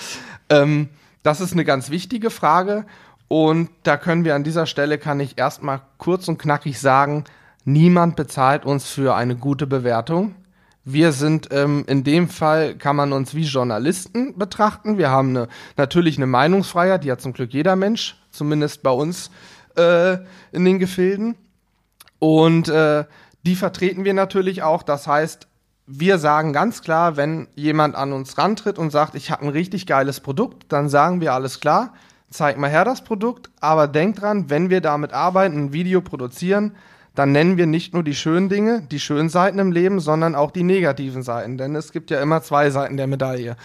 Ähm, 0.51 0.91
das 1.23 1.41
ist 1.41 1.53
eine 1.53 1.65
ganz 1.65 1.91
wichtige 1.91 2.31
Frage. 2.31 2.85
Und 3.29 3.71
da 3.85 3.97
können 3.97 4.25
wir 4.25 4.35
an 4.35 4.45
dieser 4.45 4.67
Stelle, 4.67 4.99
kann 4.99 5.21
ich 5.21 5.39
erstmal 5.39 5.81
kurz 5.97 6.29
und 6.29 6.39
knackig 6.39 6.79
sagen, 6.79 7.25
niemand 7.65 8.17
bezahlt 8.17 8.67
uns 8.67 8.89
für 8.89 9.15
eine 9.15 9.37
gute 9.37 9.67
Bewertung. 9.67 10.35
Wir 10.85 11.13
sind 11.13 11.49
ähm, 11.53 11.85
in 11.87 12.03
dem 12.03 12.29
Fall 12.29 12.75
kann 12.75 12.97
man 12.97 13.13
uns 13.13 13.35
wie 13.35 13.45
Journalisten 13.45 14.37
betrachten. 14.37 14.99
Wir 14.99 15.11
haben 15.11 15.31
eine, 15.31 15.49
natürlich 15.77 16.17
eine 16.17 16.27
Meinungsfreiheit, 16.27 17.05
die 17.05 17.13
hat 17.13 17.21
zum 17.21 17.33
Glück 17.33 17.53
jeder 17.53 17.77
Mensch, 17.77 18.17
zumindest 18.33 18.83
bei 18.83 18.91
uns 18.91 19.31
äh, 19.77 20.19
in 20.51 20.65
den 20.65 20.81
Gefilden. 20.81 21.37
Und 22.19 22.69
äh, 22.69 23.05
die 23.45 23.57
vertreten 23.57 24.05
wir 24.05 24.15
natürlich 24.15 24.63
auch. 24.63 24.83
Das 24.83 25.07
heißt, 25.07 25.47
wir 25.95 26.19
sagen 26.19 26.55
ganz 26.55 26.81
klar, 26.81 27.19
wenn 27.19 27.49
jemand 27.55 27.97
an 27.97 28.13
uns 28.13 28.39
rantritt 28.39 28.79
und 28.79 28.91
sagt, 28.91 29.15
ich 29.15 29.31
habe 29.31 29.43
ein 29.43 29.51
richtig 29.51 29.87
geiles 29.87 30.21
Produkt, 30.21 30.65
dann 30.73 30.89
sagen 30.89 31.21
wir 31.21 31.35
alles 31.35 31.61
klar, 31.61 31.93
zeig 32.31 32.57
mal 32.57 32.71
her 32.71 32.87
das 32.87 33.05
Produkt, 33.05 33.51
aber 33.61 33.89
denk 33.89 34.17
dran, 34.17 34.49
wenn 34.49 34.71
wir 34.71 34.81
damit 34.81 35.13
arbeiten, 35.13 35.67
ein 35.67 35.73
Video 35.75 36.01
produzieren, 36.01 36.75
dann 37.15 37.33
nennen 37.33 37.59
wir 37.59 37.67
nicht 37.67 37.93
nur 37.93 38.03
die 38.03 38.15
schönen 38.15 38.49
Dinge, 38.49 38.81
die 38.91 39.01
schönen 39.01 39.29
Seiten 39.29 39.59
im 39.59 39.71
Leben, 39.71 40.01
sondern 40.01 40.35
auch 40.35 40.51
die 40.51 40.63
negativen 40.63 41.23
Seiten. 41.23 41.59
Denn 41.59 41.77
es 41.77 41.93
gibt 41.93 42.11
ja 42.11 42.23
immer 42.23 42.43
zwei 42.43 42.71
Seiten 42.71 42.97
der 42.97 43.07
Medaille. 43.07 43.57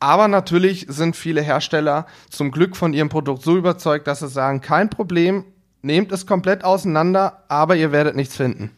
Aber 0.00 0.28
natürlich 0.28 0.84
sind 0.90 1.16
viele 1.16 1.40
Hersteller 1.40 2.04
zum 2.28 2.50
Glück 2.50 2.76
von 2.76 2.92
ihrem 2.92 3.08
Produkt 3.08 3.40
so 3.40 3.56
überzeugt, 3.56 4.06
dass 4.06 4.18
sie 4.18 4.28
sagen, 4.28 4.60
kein 4.60 4.90
Problem, 4.90 5.44
nehmt 5.80 6.12
es 6.12 6.26
komplett 6.26 6.62
auseinander, 6.62 7.44
aber 7.48 7.74
ihr 7.76 7.90
werdet 7.90 8.16
nichts 8.16 8.36
finden. 8.36 8.70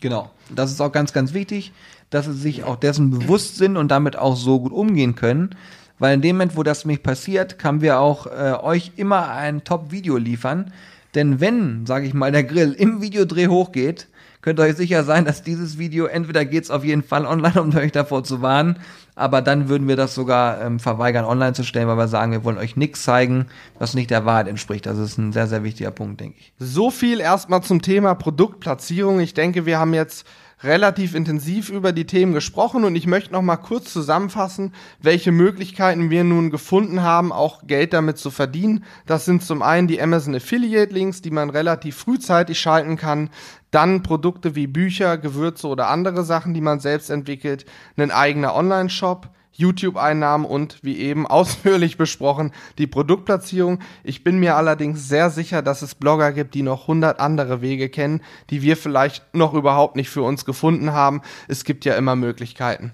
Genau. 0.00 0.30
Das 0.54 0.70
ist 0.70 0.80
auch 0.80 0.92
ganz, 0.92 1.12
ganz 1.12 1.34
wichtig, 1.34 1.72
dass 2.10 2.26
sie 2.26 2.32
sich 2.32 2.64
auch 2.64 2.76
dessen 2.76 3.10
bewusst 3.10 3.56
sind 3.56 3.76
und 3.76 3.88
damit 3.88 4.16
auch 4.16 4.36
so 4.36 4.60
gut 4.60 4.72
umgehen 4.72 5.14
können. 5.14 5.50
Weil 5.98 6.14
in 6.14 6.22
dem 6.22 6.36
Moment, 6.36 6.56
wo 6.56 6.62
das 6.62 6.84
nämlich 6.84 7.02
passiert, 7.02 7.58
können 7.58 7.82
wir 7.82 8.00
auch 8.00 8.26
äh, 8.26 8.54
euch 8.62 8.92
immer 8.96 9.28
ein 9.28 9.64
Top-Video 9.64 10.16
liefern. 10.16 10.72
Denn 11.14 11.40
wenn, 11.40 11.86
sage 11.86 12.06
ich 12.06 12.14
mal, 12.14 12.32
der 12.32 12.44
Grill 12.44 12.72
im 12.72 13.02
Videodreh 13.02 13.48
hochgeht, 13.48 14.08
könnt 14.42 14.58
ihr 14.58 14.64
euch 14.64 14.76
sicher 14.76 15.04
sein, 15.04 15.24
dass 15.24 15.42
dieses 15.42 15.78
Video, 15.78 16.06
entweder 16.06 16.44
geht's 16.44 16.70
auf 16.70 16.84
jeden 16.84 17.02
Fall 17.02 17.26
online, 17.26 17.60
um 17.62 17.76
euch 17.76 17.92
davor 17.92 18.24
zu 18.24 18.42
warnen, 18.42 18.78
aber 19.20 19.42
dann 19.42 19.68
würden 19.68 19.86
wir 19.86 19.96
das 19.96 20.14
sogar 20.14 20.60
ähm, 20.62 20.80
verweigern, 20.80 21.26
online 21.26 21.52
zu 21.52 21.62
stellen, 21.62 21.86
weil 21.88 21.98
wir 21.98 22.08
sagen, 22.08 22.32
wir 22.32 22.42
wollen 22.42 22.56
euch 22.56 22.76
nichts 22.76 23.04
zeigen, 23.04 23.46
was 23.78 23.94
nicht 23.94 24.10
der 24.10 24.24
Wahrheit 24.24 24.48
entspricht. 24.48 24.86
Das 24.86 24.96
ist 24.96 25.18
ein 25.18 25.32
sehr, 25.32 25.46
sehr 25.46 25.62
wichtiger 25.62 25.90
Punkt, 25.90 26.20
denke 26.20 26.38
ich. 26.38 26.52
So 26.58 26.90
viel 26.90 27.20
erstmal 27.20 27.62
zum 27.62 27.82
Thema 27.82 28.14
Produktplatzierung. 28.14 29.20
Ich 29.20 29.34
denke, 29.34 29.66
wir 29.66 29.78
haben 29.78 29.92
jetzt 29.92 30.26
relativ 30.62 31.14
intensiv 31.14 31.70
über 31.70 31.92
die 31.92 32.06
Themen 32.06 32.34
gesprochen 32.34 32.84
und 32.84 32.94
ich 32.94 33.06
möchte 33.06 33.32
noch 33.32 33.42
mal 33.42 33.56
kurz 33.56 33.92
zusammenfassen, 33.92 34.74
welche 35.00 35.32
Möglichkeiten 35.32 36.10
wir 36.10 36.24
nun 36.24 36.50
gefunden 36.50 37.02
haben, 37.02 37.32
auch 37.32 37.66
Geld 37.66 37.92
damit 37.92 38.18
zu 38.18 38.30
verdienen. 38.30 38.84
Das 39.06 39.24
sind 39.24 39.42
zum 39.42 39.62
einen 39.62 39.88
die 39.88 40.00
Amazon 40.00 40.34
Affiliate 40.34 40.92
Links, 40.92 41.22
die 41.22 41.30
man 41.30 41.50
relativ 41.50 41.96
frühzeitig 41.96 42.60
schalten 42.60 42.96
kann, 42.96 43.30
dann 43.70 44.02
Produkte 44.02 44.54
wie 44.54 44.66
Bücher, 44.66 45.16
Gewürze 45.16 45.66
oder 45.66 45.88
andere 45.88 46.24
Sachen, 46.24 46.54
die 46.54 46.60
man 46.60 46.80
selbst 46.80 47.08
entwickelt, 47.08 47.64
ein 47.96 48.10
eigener 48.10 48.54
Online-Shop, 48.54 49.28
YouTube-Einnahmen 49.52 50.46
und 50.46 50.78
wie 50.82 50.98
eben 50.98 51.26
ausführlich 51.26 51.96
besprochen 51.98 52.52
die 52.78 52.86
Produktplatzierung. 52.86 53.80
Ich 54.04 54.24
bin 54.24 54.38
mir 54.38 54.56
allerdings 54.56 55.08
sehr 55.08 55.30
sicher, 55.30 55.62
dass 55.62 55.82
es 55.82 55.94
Blogger 55.94 56.32
gibt, 56.32 56.54
die 56.54 56.62
noch 56.62 56.82
100 56.82 57.20
andere 57.20 57.60
Wege 57.60 57.88
kennen, 57.88 58.22
die 58.50 58.62
wir 58.62 58.76
vielleicht 58.76 59.34
noch 59.34 59.54
überhaupt 59.54 59.96
nicht 59.96 60.10
für 60.10 60.22
uns 60.22 60.44
gefunden 60.44 60.92
haben. 60.92 61.22
Es 61.48 61.64
gibt 61.64 61.84
ja 61.84 61.94
immer 61.94 62.16
Möglichkeiten. 62.16 62.92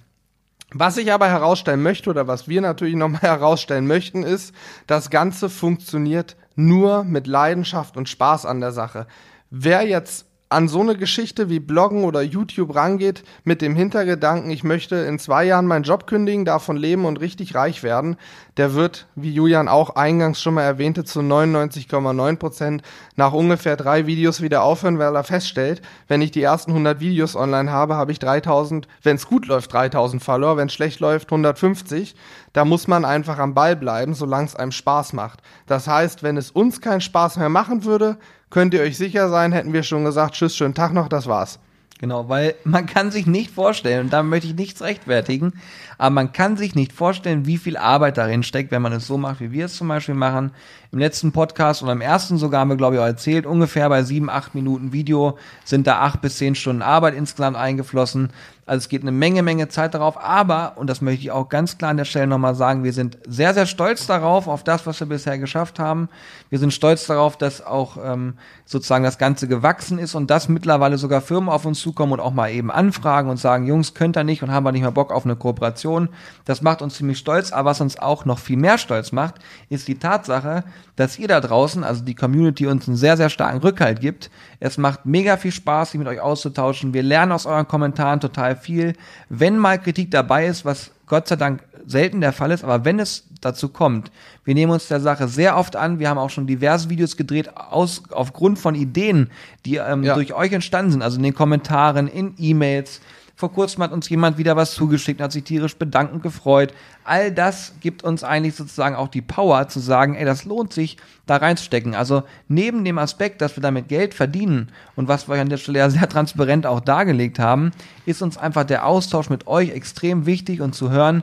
Was 0.72 0.96
ich 0.96 1.12
aber 1.12 1.28
herausstellen 1.28 1.82
möchte 1.82 2.10
oder 2.10 2.26
was 2.26 2.48
wir 2.48 2.60
natürlich 2.60 2.96
nochmal 2.96 3.20
herausstellen 3.22 3.86
möchten, 3.86 4.22
ist, 4.22 4.54
das 4.86 5.10
Ganze 5.10 5.48
funktioniert 5.48 6.36
nur 6.56 7.04
mit 7.04 7.26
Leidenschaft 7.26 7.96
und 7.96 8.08
Spaß 8.08 8.46
an 8.46 8.60
der 8.60 8.72
Sache. 8.72 9.06
Wer 9.50 9.86
jetzt 9.86 10.26
an 10.48 10.68
so 10.68 10.80
eine 10.80 10.96
Geschichte 10.96 11.48
wie 11.48 11.58
Bloggen 11.58 12.04
oder 12.04 12.22
YouTube 12.22 12.74
rangeht 12.74 13.24
mit 13.42 13.60
dem 13.62 13.74
Hintergedanken, 13.74 14.50
ich 14.50 14.62
möchte 14.62 14.94
in 14.96 15.18
zwei 15.18 15.44
Jahren 15.44 15.66
meinen 15.66 15.82
Job 15.82 16.06
kündigen, 16.06 16.44
davon 16.44 16.76
leben 16.76 17.04
und 17.04 17.20
richtig 17.20 17.56
reich 17.56 17.82
werden, 17.82 18.16
der 18.56 18.74
wird, 18.74 19.06
wie 19.16 19.32
Julian 19.32 19.66
auch 19.66 19.96
eingangs 19.96 20.40
schon 20.40 20.54
mal 20.54 20.62
erwähnte, 20.62 21.04
zu 21.04 21.20
99,9 21.20 22.36
Prozent 22.36 22.82
nach 23.16 23.32
ungefähr 23.32 23.76
drei 23.76 24.06
Videos 24.06 24.40
wieder 24.40 24.62
aufhören, 24.62 25.00
weil 25.00 25.16
er 25.16 25.24
feststellt, 25.24 25.82
wenn 26.06 26.22
ich 26.22 26.30
die 26.30 26.42
ersten 26.42 26.70
100 26.70 27.00
Videos 27.00 27.34
online 27.34 27.70
habe, 27.70 27.96
habe 27.96 28.12
ich 28.12 28.20
3000, 28.20 28.86
wenn 29.02 29.16
es 29.16 29.26
gut 29.26 29.46
läuft, 29.46 29.72
3000 29.72 30.22
Follower, 30.22 30.56
wenn 30.56 30.68
es 30.68 30.74
schlecht 30.74 31.00
läuft, 31.00 31.26
150. 31.26 32.14
Da 32.52 32.64
muss 32.64 32.86
man 32.86 33.04
einfach 33.04 33.38
am 33.38 33.52
Ball 33.52 33.74
bleiben, 33.74 34.14
solange 34.14 34.46
es 34.46 34.56
einem 34.56 34.72
Spaß 34.72 35.12
macht. 35.12 35.40
Das 35.66 35.88
heißt, 35.88 36.22
wenn 36.22 36.36
es 36.36 36.50
uns 36.50 36.80
keinen 36.80 37.00
Spaß 37.00 37.36
mehr 37.36 37.48
machen 37.48 37.84
würde, 37.84 38.16
könnt 38.50 38.74
ihr 38.74 38.80
euch 38.80 38.96
sicher 38.96 39.28
sein, 39.28 39.52
hätten 39.52 39.72
wir 39.72 39.82
schon 39.82 40.04
gesagt, 40.04 40.34
tschüss, 40.34 40.56
schönen 40.56 40.74
Tag 40.74 40.92
noch, 40.92 41.08
das 41.08 41.26
war's. 41.26 41.58
Genau, 41.98 42.28
weil 42.28 42.54
man 42.64 42.84
kann 42.84 43.10
sich 43.10 43.26
nicht 43.26 43.50
vorstellen, 43.50 44.06
und 44.06 44.12
da 44.12 44.22
möchte 44.22 44.48
ich 44.48 44.54
nichts 44.54 44.82
rechtfertigen, 44.82 45.54
aber 45.96 46.10
man 46.10 46.32
kann 46.32 46.58
sich 46.58 46.74
nicht 46.74 46.92
vorstellen, 46.92 47.46
wie 47.46 47.56
viel 47.56 47.78
Arbeit 47.78 48.18
darin 48.18 48.42
steckt, 48.42 48.70
wenn 48.70 48.82
man 48.82 48.92
es 48.92 49.06
so 49.06 49.16
macht, 49.16 49.40
wie 49.40 49.50
wir 49.50 49.64
es 49.64 49.76
zum 49.76 49.88
Beispiel 49.88 50.14
machen. 50.14 50.52
Im 50.92 50.98
letzten 50.98 51.32
Podcast 51.32 51.82
oder 51.82 51.92
im 51.92 52.00
ersten 52.00 52.38
sogar 52.38 52.60
haben 52.60 52.70
wir, 52.70 52.76
glaube 52.76 52.96
ich, 52.96 53.00
auch 53.00 53.06
erzählt, 53.06 53.46
ungefähr 53.46 53.88
bei 53.88 54.02
sieben, 54.02 54.30
acht 54.30 54.54
Minuten 54.54 54.92
Video 54.92 55.38
sind 55.64 55.86
da 55.86 56.00
acht 56.00 56.20
bis 56.20 56.38
zehn 56.38 56.54
Stunden 56.54 56.82
Arbeit 56.82 57.14
insgesamt 57.14 57.56
eingeflossen. 57.56 58.30
Also 58.68 58.78
es 58.78 58.88
geht 58.88 59.02
eine 59.02 59.12
Menge, 59.12 59.44
Menge 59.44 59.68
Zeit 59.68 59.94
darauf. 59.94 60.20
Aber, 60.20 60.72
und 60.74 60.90
das 60.90 61.00
möchte 61.00 61.22
ich 61.22 61.30
auch 61.30 61.48
ganz 61.48 61.78
klar 61.78 61.92
an 61.92 61.98
der 61.98 62.04
Stelle 62.04 62.26
nochmal 62.26 62.56
sagen, 62.56 62.82
wir 62.82 62.92
sind 62.92 63.16
sehr, 63.26 63.54
sehr 63.54 63.66
stolz 63.66 64.06
darauf, 64.06 64.48
auf 64.48 64.64
das, 64.64 64.86
was 64.86 64.98
wir 64.98 65.06
bisher 65.06 65.38
geschafft 65.38 65.78
haben. 65.78 66.08
Wir 66.50 66.58
sind 66.58 66.72
stolz 66.72 67.06
darauf, 67.06 67.36
dass 67.36 67.64
auch 67.64 67.96
ähm, 68.02 68.34
sozusagen 68.64 69.04
das 69.04 69.18
Ganze 69.18 69.46
gewachsen 69.46 70.00
ist 70.00 70.16
und 70.16 70.30
dass 70.30 70.48
mittlerweile 70.48 70.98
sogar 70.98 71.20
Firmen 71.20 71.48
auf 71.48 71.64
uns 71.64 71.78
zukommen 71.80 72.14
und 72.14 72.20
auch 72.20 72.32
mal 72.32 72.50
eben 72.50 72.72
anfragen 72.72 73.30
und 73.30 73.36
sagen, 73.36 73.66
Jungs, 73.66 73.94
könnt 73.94 74.16
ihr 74.16 74.24
nicht 74.24 74.42
und 74.42 74.50
haben 74.50 74.64
wir 74.64 74.72
nicht 74.72 74.82
mehr 74.82 74.90
Bock 74.90 75.12
auf 75.12 75.24
eine 75.24 75.36
Kooperation. 75.36 76.08
Das 76.44 76.60
macht 76.60 76.82
uns 76.82 76.96
ziemlich 76.96 77.18
stolz. 77.18 77.52
Aber 77.52 77.70
was 77.70 77.80
uns 77.80 77.96
auch 77.98 78.24
noch 78.24 78.40
viel 78.40 78.56
mehr 78.56 78.78
stolz 78.78 79.12
macht, 79.12 79.36
ist 79.68 79.86
die 79.86 79.98
Tatsache, 79.98 80.64
dass 80.96 81.18
ihr 81.18 81.28
da 81.28 81.40
draußen, 81.40 81.84
also 81.84 82.04
die 82.04 82.14
Community, 82.14 82.66
uns 82.66 82.88
einen 82.88 82.96
sehr, 82.96 83.16
sehr 83.16 83.30
starken 83.30 83.58
Rückhalt 83.58 84.00
gibt. 84.00 84.30
Es 84.60 84.78
macht 84.78 85.06
mega 85.06 85.36
viel 85.36 85.52
Spaß, 85.52 85.90
sich 85.90 85.98
mit 85.98 86.08
euch 86.08 86.20
auszutauschen. 86.20 86.94
Wir 86.94 87.02
lernen 87.02 87.32
aus 87.32 87.46
euren 87.46 87.68
Kommentaren 87.68 88.20
total 88.20 88.56
viel. 88.56 88.94
Wenn 89.28 89.58
mal 89.58 89.78
Kritik 89.78 90.10
dabei 90.10 90.46
ist, 90.46 90.64
was 90.64 90.90
Gott 91.06 91.28
sei 91.28 91.36
Dank 91.36 91.62
selten 91.86 92.20
der 92.20 92.32
Fall 92.32 92.50
ist, 92.50 92.64
aber 92.64 92.84
wenn 92.84 92.98
es 92.98 93.24
dazu 93.40 93.68
kommt, 93.68 94.10
wir 94.44 94.54
nehmen 94.54 94.72
uns 94.72 94.88
der 94.88 95.00
Sache 95.00 95.28
sehr 95.28 95.56
oft 95.56 95.76
an. 95.76 95.98
Wir 95.98 96.08
haben 96.08 96.18
auch 96.18 96.30
schon 96.30 96.46
diverse 96.46 96.90
Videos 96.90 97.16
gedreht 97.16 97.56
aus, 97.56 98.02
aufgrund 98.10 98.58
von 98.58 98.74
Ideen, 98.74 99.30
die 99.64 99.76
ähm, 99.76 100.02
ja. 100.02 100.14
durch 100.14 100.34
euch 100.34 100.52
entstanden 100.52 100.92
sind, 100.92 101.02
also 101.02 101.16
in 101.16 101.22
den 101.22 101.34
Kommentaren, 101.34 102.08
in 102.08 102.34
E-Mails. 102.38 103.00
Vor 103.38 103.52
kurzem 103.52 103.82
hat 103.82 103.92
uns 103.92 104.08
jemand 104.08 104.38
wieder 104.38 104.56
was 104.56 104.72
zugeschickt, 104.72 105.20
hat 105.20 105.30
sich 105.30 105.44
tierisch 105.44 105.76
bedankend 105.76 106.22
gefreut. 106.22 106.72
All 107.04 107.30
das 107.30 107.74
gibt 107.80 108.02
uns 108.02 108.24
eigentlich 108.24 108.54
sozusagen 108.54 108.96
auch 108.96 109.08
die 109.08 109.20
Power 109.20 109.68
zu 109.68 109.78
sagen, 109.78 110.14
ey, 110.14 110.24
das 110.24 110.46
lohnt 110.46 110.72
sich, 110.72 110.96
da 111.26 111.36
reinzustecken. 111.36 111.94
Also 111.94 112.22
neben 112.48 112.82
dem 112.82 112.96
Aspekt, 112.96 113.42
dass 113.42 113.54
wir 113.54 113.62
damit 113.62 113.88
Geld 113.88 114.14
verdienen 114.14 114.70
und 114.96 115.08
was 115.08 115.28
wir 115.28 115.34
an 115.34 115.50
der 115.50 115.58
Stelle 115.58 115.80
ja 115.80 115.90
sehr 115.90 116.08
transparent 116.08 116.64
auch 116.64 116.80
dargelegt 116.80 117.38
haben, 117.38 117.72
ist 118.06 118.22
uns 118.22 118.38
einfach 118.38 118.64
der 118.64 118.86
Austausch 118.86 119.28
mit 119.28 119.46
euch 119.46 119.68
extrem 119.68 120.24
wichtig 120.24 120.62
und 120.62 120.74
zu 120.74 120.90
hören, 120.90 121.22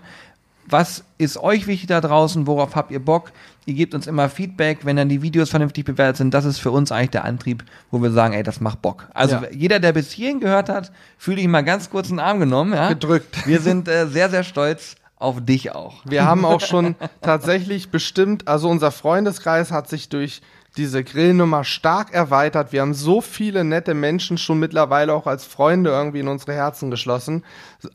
was 0.68 1.04
ist 1.18 1.38
euch 1.38 1.68
wichtig 1.68 1.88
da 1.88 2.00
draußen? 2.00 2.48
Worauf 2.48 2.76
habt 2.76 2.92
ihr 2.92 3.04
Bock? 3.04 3.32
Ihr 3.66 3.74
gebt 3.74 3.94
uns 3.94 4.08
immer 4.08 4.30
Feedback, 4.30 4.80
wenn 4.84 4.96
dann 4.96 5.10
die 5.10 5.22
Videos 5.22 5.50
vernünftig 5.50 5.86
bewertet 5.86 6.18
sind. 6.18 6.34
Das 6.34 6.46
ist 6.46 6.60
für 6.60 6.72
uns 6.72 6.92
eigentlich 6.92 7.12
der 7.12 7.26
Antrieb, 7.26 7.64
wo 7.92 8.02
wir 8.02 8.12
sagen, 8.12 8.34
ey, 8.34 8.44
das 8.44 8.60
macht 8.60 8.82
Bock. 8.82 9.08
Also 9.14 9.36
ja. 9.36 9.44
jeder, 9.52 9.80
der 9.80 9.94
bis 9.94 10.12
hierhin 10.12 10.40
gehört 10.40 10.70
hat, 10.70 10.92
fühle 11.18 11.42
ich 11.42 11.48
mal 11.48 11.62
ganz 11.62 11.90
kurz 11.90 12.10
einen 12.10 12.20
Arm 12.20 12.40
genommen. 12.40 12.74
Ja? 12.74 12.90
Gedrückt. 12.90 13.48
Wir 13.48 13.60
sind 13.62 13.88
äh, 13.88 14.08
sehr, 14.08 14.30
sehr 14.30 14.44
stolz 14.44 14.96
auf 15.16 15.44
dich 15.44 15.74
auch. 15.74 16.02
Wir 16.06 16.26
haben 16.26 16.44
auch 16.44 16.60
schon 16.60 16.96
tatsächlich 17.22 17.90
bestimmt, 17.90 18.48
also 18.48 18.70
unser 18.70 18.92
Freundeskreis 18.92 19.72
hat 19.72 19.88
sich 19.88 20.10
durch 20.10 20.42
diese 20.78 21.04
Grillnummer 21.04 21.64
stark 21.64 22.14
erweitert. 22.14 22.72
Wir 22.72 22.82
haben 22.82 22.94
so 22.94 23.22
viele 23.22 23.64
nette 23.64 23.94
Menschen 23.94 24.38
schon 24.38 24.60
mittlerweile 24.60 25.14
auch 25.14 25.28
als 25.28 25.46
Freunde 25.46 25.92
irgendwie 25.92 26.22
in 26.22 26.28
unsere 26.28 26.54
Herzen 26.54 26.90
geschlossen. 26.90 27.44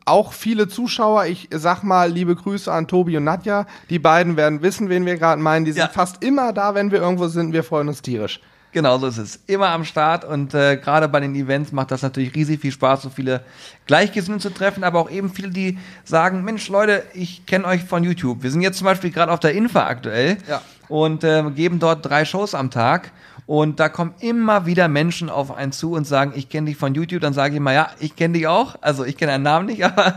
Auch 0.05 0.31
viele 0.31 0.67
Zuschauer. 0.67 1.25
Ich 1.25 1.49
sag 1.51 1.83
mal 1.83 2.09
liebe 2.09 2.35
Grüße 2.35 2.71
an 2.71 2.87
Tobi 2.87 3.17
und 3.17 3.25
Nadja. 3.25 3.65
Die 3.89 3.99
beiden 3.99 4.37
werden 4.37 4.61
wissen, 4.61 4.89
wen 4.89 5.05
wir 5.05 5.17
gerade 5.17 5.41
meinen. 5.41 5.65
Die 5.65 5.73
sind 5.73 5.81
ja. 5.81 5.87
fast 5.89 6.23
immer 6.23 6.53
da, 6.53 6.73
wenn 6.73 6.91
wir 6.91 7.01
irgendwo 7.01 7.27
sind. 7.27 7.51
Wir 7.51 7.63
freuen 7.63 7.89
uns 7.89 8.01
tierisch. 8.01 8.39
Genau 8.71 8.99
so 8.99 9.07
ist 9.07 9.17
es. 9.17 9.39
Immer 9.47 9.69
am 9.69 9.83
Start 9.83 10.23
und 10.23 10.53
äh, 10.53 10.77
gerade 10.77 11.07
bei 11.07 11.19
den 11.19 11.33
Events 11.33 11.71
macht 11.71 11.89
das 11.89 12.03
natürlich 12.03 12.35
riesig 12.35 12.61
viel 12.61 12.71
Spaß, 12.71 13.01
so 13.01 13.09
viele 13.09 13.41
Gleichgesinnte 13.87 14.41
zu 14.41 14.53
treffen, 14.53 14.83
aber 14.83 14.99
auch 14.99 15.09
eben 15.09 15.31
viele, 15.31 15.49
die 15.49 15.79
sagen, 16.03 16.43
Mensch 16.43 16.69
Leute, 16.69 17.03
ich 17.13 17.47
kenne 17.47 17.65
euch 17.65 17.83
von 17.83 18.03
YouTube. 18.03 18.43
Wir 18.43 18.51
sind 18.51 18.61
jetzt 18.61 18.77
zum 18.77 18.85
Beispiel 18.85 19.09
gerade 19.09 19.31
auf 19.31 19.39
der 19.39 19.53
Infa 19.53 19.87
aktuell 19.87 20.37
ja. 20.47 20.61
und 20.87 21.23
äh, 21.23 21.43
geben 21.55 21.79
dort 21.79 22.05
drei 22.05 22.25
Shows 22.25 22.53
am 22.53 22.69
Tag 22.69 23.11
und 23.49 23.79
da 23.79 23.89
kommen 23.89 24.13
immer 24.19 24.67
wieder 24.67 24.87
Menschen 24.87 25.27
auf 25.31 25.49
einen 25.49 25.71
zu 25.71 25.93
und 25.93 26.05
sagen, 26.05 26.33
ich 26.35 26.49
kenne 26.49 26.67
dich 26.67 26.77
von 26.77 26.93
YouTube. 26.93 27.21
Dann 27.21 27.33
sage 27.33 27.55
ich 27.55 27.59
mal, 27.59 27.73
ja, 27.73 27.89
ich 27.99 28.15
kenne 28.15 28.35
dich 28.35 28.45
auch. 28.45 28.75
Also 28.81 29.03
ich 29.05 29.17
kenne 29.17 29.31
deinen 29.31 29.41
Namen 29.41 29.65
nicht, 29.65 29.83
aber. 29.85 30.13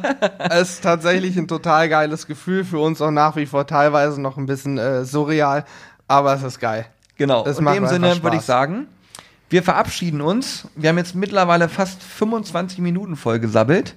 es 0.51 0.73
ist 0.73 0.85
tatsächlich 0.85 1.39
ein 1.39 1.49
total 1.49 1.89
geiles 1.89 2.27
Gefühl 2.27 2.63
für 2.67 2.79
uns 2.79 3.01
auch 3.01 3.11
nach 3.11 3.35
wie 3.37 3.47
vor 3.47 3.67
teilweise 3.67 4.21
noch 4.21 4.37
ein 4.37 4.45
bisschen 4.45 4.77
äh, 4.77 5.07
surreal, 5.07 5.65
aber 6.09 6.35
es 6.35 6.43
ist 6.43 6.61
geil. 6.61 6.85
Genau. 7.23 7.45
Das 7.45 7.61
In 7.61 7.67
dem 7.67 7.87
Sinne 7.87 8.21
würde 8.21 8.39
ich 8.39 8.43
sagen, 8.43 8.89
wir 9.49 9.63
verabschieden 9.63 10.21
uns. 10.21 10.67
Wir 10.75 10.89
haben 10.89 10.99
jetzt 10.99 11.15
mittlerweile 11.15 11.69
fast 11.69 12.03
25 12.03 12.79
Minuten 12.79 13.15
voll 13.15 13.39
gesabbelt. 13.39 13.95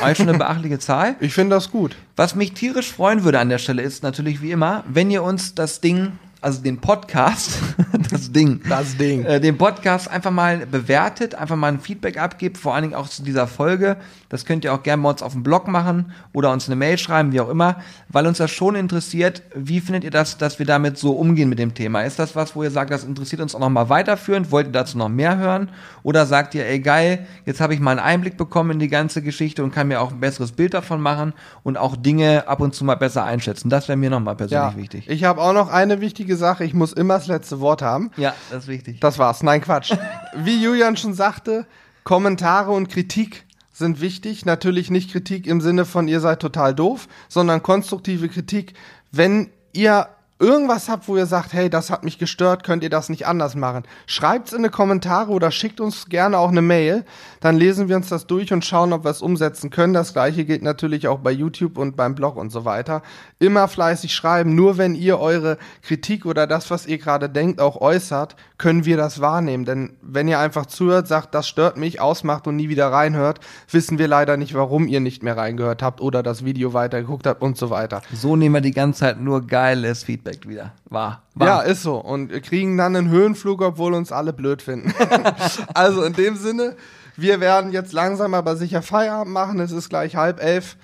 Eigentlich 0.00 0.16
schon 0.16 0.30
eine 0.30 0.38
beachtliche 0.44 0.78
Zahl. 0.78 1.14
Ich 1.20 1.34
finde 1.34 1.56
das 1.56 1.70
gut. 1.70 1.94
Was 2.16 2.34
mich 2.34 2.54
tierisch 2.54 2.90
freuen 2.90 3.22
würde 3.22 3.38
an 3.38 3.50
der 3.50 3.58
Stelle 3.58 3.82
ist 3.82 4.02
natürlich 4.02 4.40
wie 4.40 4.50
immer, 4.50 4.82
wenn 4.88 5.10
ihr 5.10 5.22
uns 5.22 5.54
das 5.54 5.82
Ding, 5.82 6.12
also 6.40 6.62
den 6.62 6.80
Podcast, 6.80 7.58
das 8.10 8.30
Ding. 8.32 8.60
Das 8.68 8.96
Ding. 8.96 9.24
Äh, 9.24 9.40
den 9.40 9.56
Podcast 9.58 10.10
einfach 10.10 10.30
mal 10.30 10.66
bewertet, 10.66 11.34
einfach 11.34 11.56
mal 11.56 11.68
ein 11.68 11.80
Feedback 11.80 12.18
abgibt, 12.18 12.58
vor 12.58 12.74
allen 12.74 12.82
Dingen 12.82 12.94
auch 12.94 13.08
zu 13.08 13.22
dieser 13.22 13.46
Folge. 13.46 13.96
Das 14.28 14.44
könnt 14.44 14.64
ihr 14.64 14.74
auch 14.74 14.82
gerne 14.82 15.02
bei 15.02 15.10
uns 15.10 15.22
auf 15.22 15.32
dem 15.32 15.42
Blog 15.42 15.68
machen 15.68 16.12
oder 16.32 16.50
uns 16.52 16.66
eine 16.66 16.76
Mail 16.76 16.98
schreiben, 16.98 17.32
wie 17.32 17.40
auch 17.40 17.48
immer, 17.48 17.76
weil 18.08 18.26
uns 18.26 18.38
das 18.38 18.50
schon 18.50 18.74
interessiert. 18.74 19.42
Wie 19.54 19.80
findet 19.80 20.04
ihr 20.04 20.10
das, 20.10 20.38
dass 20.38 20.58
wir 20.58 20.66
damit 20.66 20.98
so 20.98 21.12
umgehen 21.12 21.48
mit 21.48 21.58
dem 21.58 21.74
Thema? 21.74 22.02
Ist 22.02 22.18
das 22.18 22.34
was, 22.34 22.56
wo 22.56 22.62
ihr 22.62 22.70
sagt, 22.70 22.90
das 22.90 23.04
interessiert 23.04 23.40
uns 23.40 23.54
auch 23.54 23.60
noch 23.60 23.70
mal 23.70 23.88
weiterführend? 23.88 24.50
Wollt 24.50 24.66
ihr 24.68 24.72
dazu 24.72 24.98
noch 24.98 25.08
mehr 25.08 25.36
hören? 25.38 25.70
Oder 26.02 26.26
sagt 26.26 26.54
ihr, 26.54 26.66
ey 26.66 26.80
geil, 26.80 27.26
jetzt 27.46 27.60
habe 27.60 27.74
ich 27.74 27.80
mal 27.80 27.92
einen 27.92 28.00
Einblick 28.00 28.36
bekommen 28.36 28.72
in 28.72 28.78
die 28.80 28.88
ganze 28.88 29.22
Geschichte 29.22 29.62
und 29.62 29.72
kann 29.72 29.88
mir 29.88 30.00
auch 30.00 30.10
ein 30.12 30.20
besseres 30.20 30.52
Bild 30.52 30.74
davon 30.74 31.00
machen 31.00 31.32
und 31.62 31.76
auch 31.76 31.96
Dinge 31.96 32.48
ab 32.48 32.60
und 32.60 32.74
zu 32.74 32.84
mal 32.84 32.96
besser 32.96 33.24
einschätzen? 33.24 33.70
Das 33.70 33.88
wäre 33.88 33.96
mir 33.96 34.10
noch 34.10 34.20
mal 34.20 34.34
persönlich 34.34 34.72
Ja, 34.72 34.76
wichtig. 34.76 35.08
ich 35.08 35.24
habe 35.24 35.40
auch 35.40 35.52
noch 35.52 35.68
eine 35.70 36.00
wichtige 36.00 36.36
Sache. 36.36 36.64
Ich 36.64 36.74
muss 36.74 36.92
immer 36.92 37.14
das 37.14 37.26
letzte 37.28 37.60
Wort 37.60 37.82
haben. 37.82 38.03
Ja, 38.16 38.34
das 38.50 38.64
ist 38.64 38.68
wichtig. 38.68 39.00
Das 39.00 39.18
war's. 39.18 39.42
Nein, 39.42 39.60
Quatsch. 39.60 39.92
Wie 40.36 40.62
Julian 40.62 40.96
schon 40.96 41.14
sagte, 41.14 41.66
Kommentare 42.04 42.70
und 42.70 42.88
Kritik 42.88 43.44
sind 43.72 44.00
wichtig. 44.00 44.44
Natürlich 44.44 44.90
nicht 44.90 45.12
Kritik 45.12 45.46
im 45.46 45.60
Sinne 45.60 45.84
von 45.84 46.08
ihr 46.08 46.20
seid 46.20 46.40
total 46.40 46.74
doof, 46.74 47.08
sondern 47.28 47.62
konstruktive 47.62 48.28
Kritik. 48.28 48.74
Wenn 49.10 49.50
ihr 49.72 50.08
irgendwas 50.44 50.90
habt, 50.90 51.08
wo 51.08 51.16
ihr 51.16 51.24
sagt, 51.24 51.54
hey, 51.54 51.70
das 51.70 51.90
hat 51.90 52.04
mich 52.04 52.18
gestört, 52.18 52.64
könnt 52.64 52.82
ihr 52.82 52.90
das 52.90 53.08
nicht 53.08 53.26
anders 53.26 53.54
machen. 53.54 53.84
Schreibt's 54.06 54.52
in 54.52 54.62
die 54.62 54.68
Kommentare 54.68 55.32
oder 55.32 55.50
schickt 55.50 55.80
uns 55.80 56.06
gerne 56.10 56.38
auch 56.38 56.50
eine 56.50 56.60
Mail. 56.60 57.06
Dann 57.40 57.56
lesen 57.56 57.88
wir 57.88 57.96
uns 57.96 58.10
das 58.10 58.26
durch 58.26 58.52
und 58.52 58.64
schauen, 58.64 58.92
ob 58.92 59.04
wir 59.04 59.10
es 59.10 59.22
umsetzen 59.22 59.70
können. 59.70 59.94
Das 59.94 60.12
gleiche 60.12 60.44
gilt 60.44 60.62
natürlich 60.62 61.08
auch 61.08 61.20
bei 61.20 61.30
YouTube 61.30 61.78
und 61.78 61.96
beim 61.96 62.14
Blog 62.14 62.36
und 62.36 62.50
so 62.50 62.66
weiter. 62.66 63.02
Immer 63.38 63.68
fleißig 63.68 64.14
schreiben. 64.14 64.54
Nur 64.54 64.76
wenn 64.76 64.94
ihr 64.94 65.18
eure 65.18 65.56
Kritik 65.80 66.26
oder 66.26 66.46
das, 66.46 66.70
was 66.70 66.86
ihr 66.86 66.98
gerade 66.98 67.30
denkt, 67.30 67.58
auch 67.58 67.80
äußert, 67.80 68.36
können 68.58 68.84
wir 68.84 68.98
das 68.98 69.20
wahrnehmen. 69.20 69.64
Denn 69.64 69.96
wenn 70.02 70.28
ihr 70.28 70.38
einfach 70.38 70.66
zuhört, 70.66 71.08
sagt, 71.08 71.34
das 71.34 71.48
stört 71.48 71.78
mich, 71.78 72.00
ausmacht 72.00 72.46
und 72.46 72.56
nie 72.56 72.68
wieder 72.68 72.92
reinhört, 72.92 73.40
wissen 73.70 73.98
wir 73.98 74.08
leider 74.08 74.36
nicht, 74.36 74.52
warum 74.52 74.88
ihr 74.88 75.00
nicht 75.00 75.22
mehr 75.22 75.38
reingehört 75.38 75.82
habt 75.82 76.02
oder 76.02 76.22
das 76.22 76.44
Video 76.44 76.74
weitergeguckt 76.74 77.26
habt 77.26 77.40
und 77.40 77.56
so 77.56 77.70
weiter. 77.70 78.02
So 78.12 78.36
nehmen 78.36 78.54
wir 78.54 78.60
die 78.60 78.72
ganze 78.72 79.00
Zeit 79.00 79.20
nur 79.20 79.46
geiles 79.46 80.04
Feedback 80.04 80.33
wieder. 80.48 80.72
War. 80.84 81.22
War. 81.34 81.46
Ja, 81.46 81.60
ist 81.60 81.82
so. 81.82 81.96
Und 81.96 82.30
wir 82.30 82.40
kriegen 82.40 82.76
dann 82.76 82.96
einen 82.96 83.08
Höhenflug, 83.08 83.62
obwohl 83.62 83.94
uns 83.94 84.12
alle 84.12 84.32
blöd 84.32 84.62
finden. 84.62 84.92
also 85.74 86.02
in 86.04 86.12
dem 86.12 86.36
Sinne, 86.36 86.76
wir 87.16 87.40
werden 87.40 87.72
jetzt 87.72 87.92
langsam 87.92 88.34
aber 88.34 88.56
sicher 88.56 88.82
Feierabend 88.82 89.32
machen. 89.32 89.60
Es 89.60 89.72
ist 89.72 89.88
gleich 89.88 90.16
halb 90.16 90.42
elf. 90.42 90.76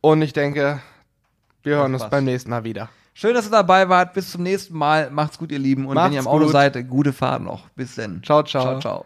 Und 0.00 0.22
ich 0.22 0.32
denke, 0.32 0.80
wir 1.62 1.76
hören 1.76 1.94
uns 1.94 2.08
beim 2.08 2.24
nächsten 2.24 2.50
Mal 2.50 2.64
wieder. 2.64 2.88
Schön, 3.14 3.34
dass 3.34 3.46
ihr 3.46 3.50
dabei 3.50 3.88
wart. 3.88 4.14
Bis 4.14 4.30
zum 4.30 4.42
nächsten 4.42 4.76
Mal. 4.76 5.10
Macht's 5.10 5.38
gut, 5.38 5.50
ihr 5.50 5.58
Lieben. 5.58 5.86
Und 5.86 5.94
Macht's 5.94 6.06
wenn 6.06 6.12
ihr 6.14 6.20
im 6.20 6.28
Auto 6.28 6.44
gut. 6.44 6.52
seid, 6.52 6.88
gute 6.88 7.12
Fahrt 7.12 7.42
noch. 7.42 7.68
Bis 7.70 7.96
dann. 7.96 8.22
Ciao, 8.22 8.42
ciao. 8.42 8.62
Ciao, 8.62 8.80
ciao. 8.80 9.04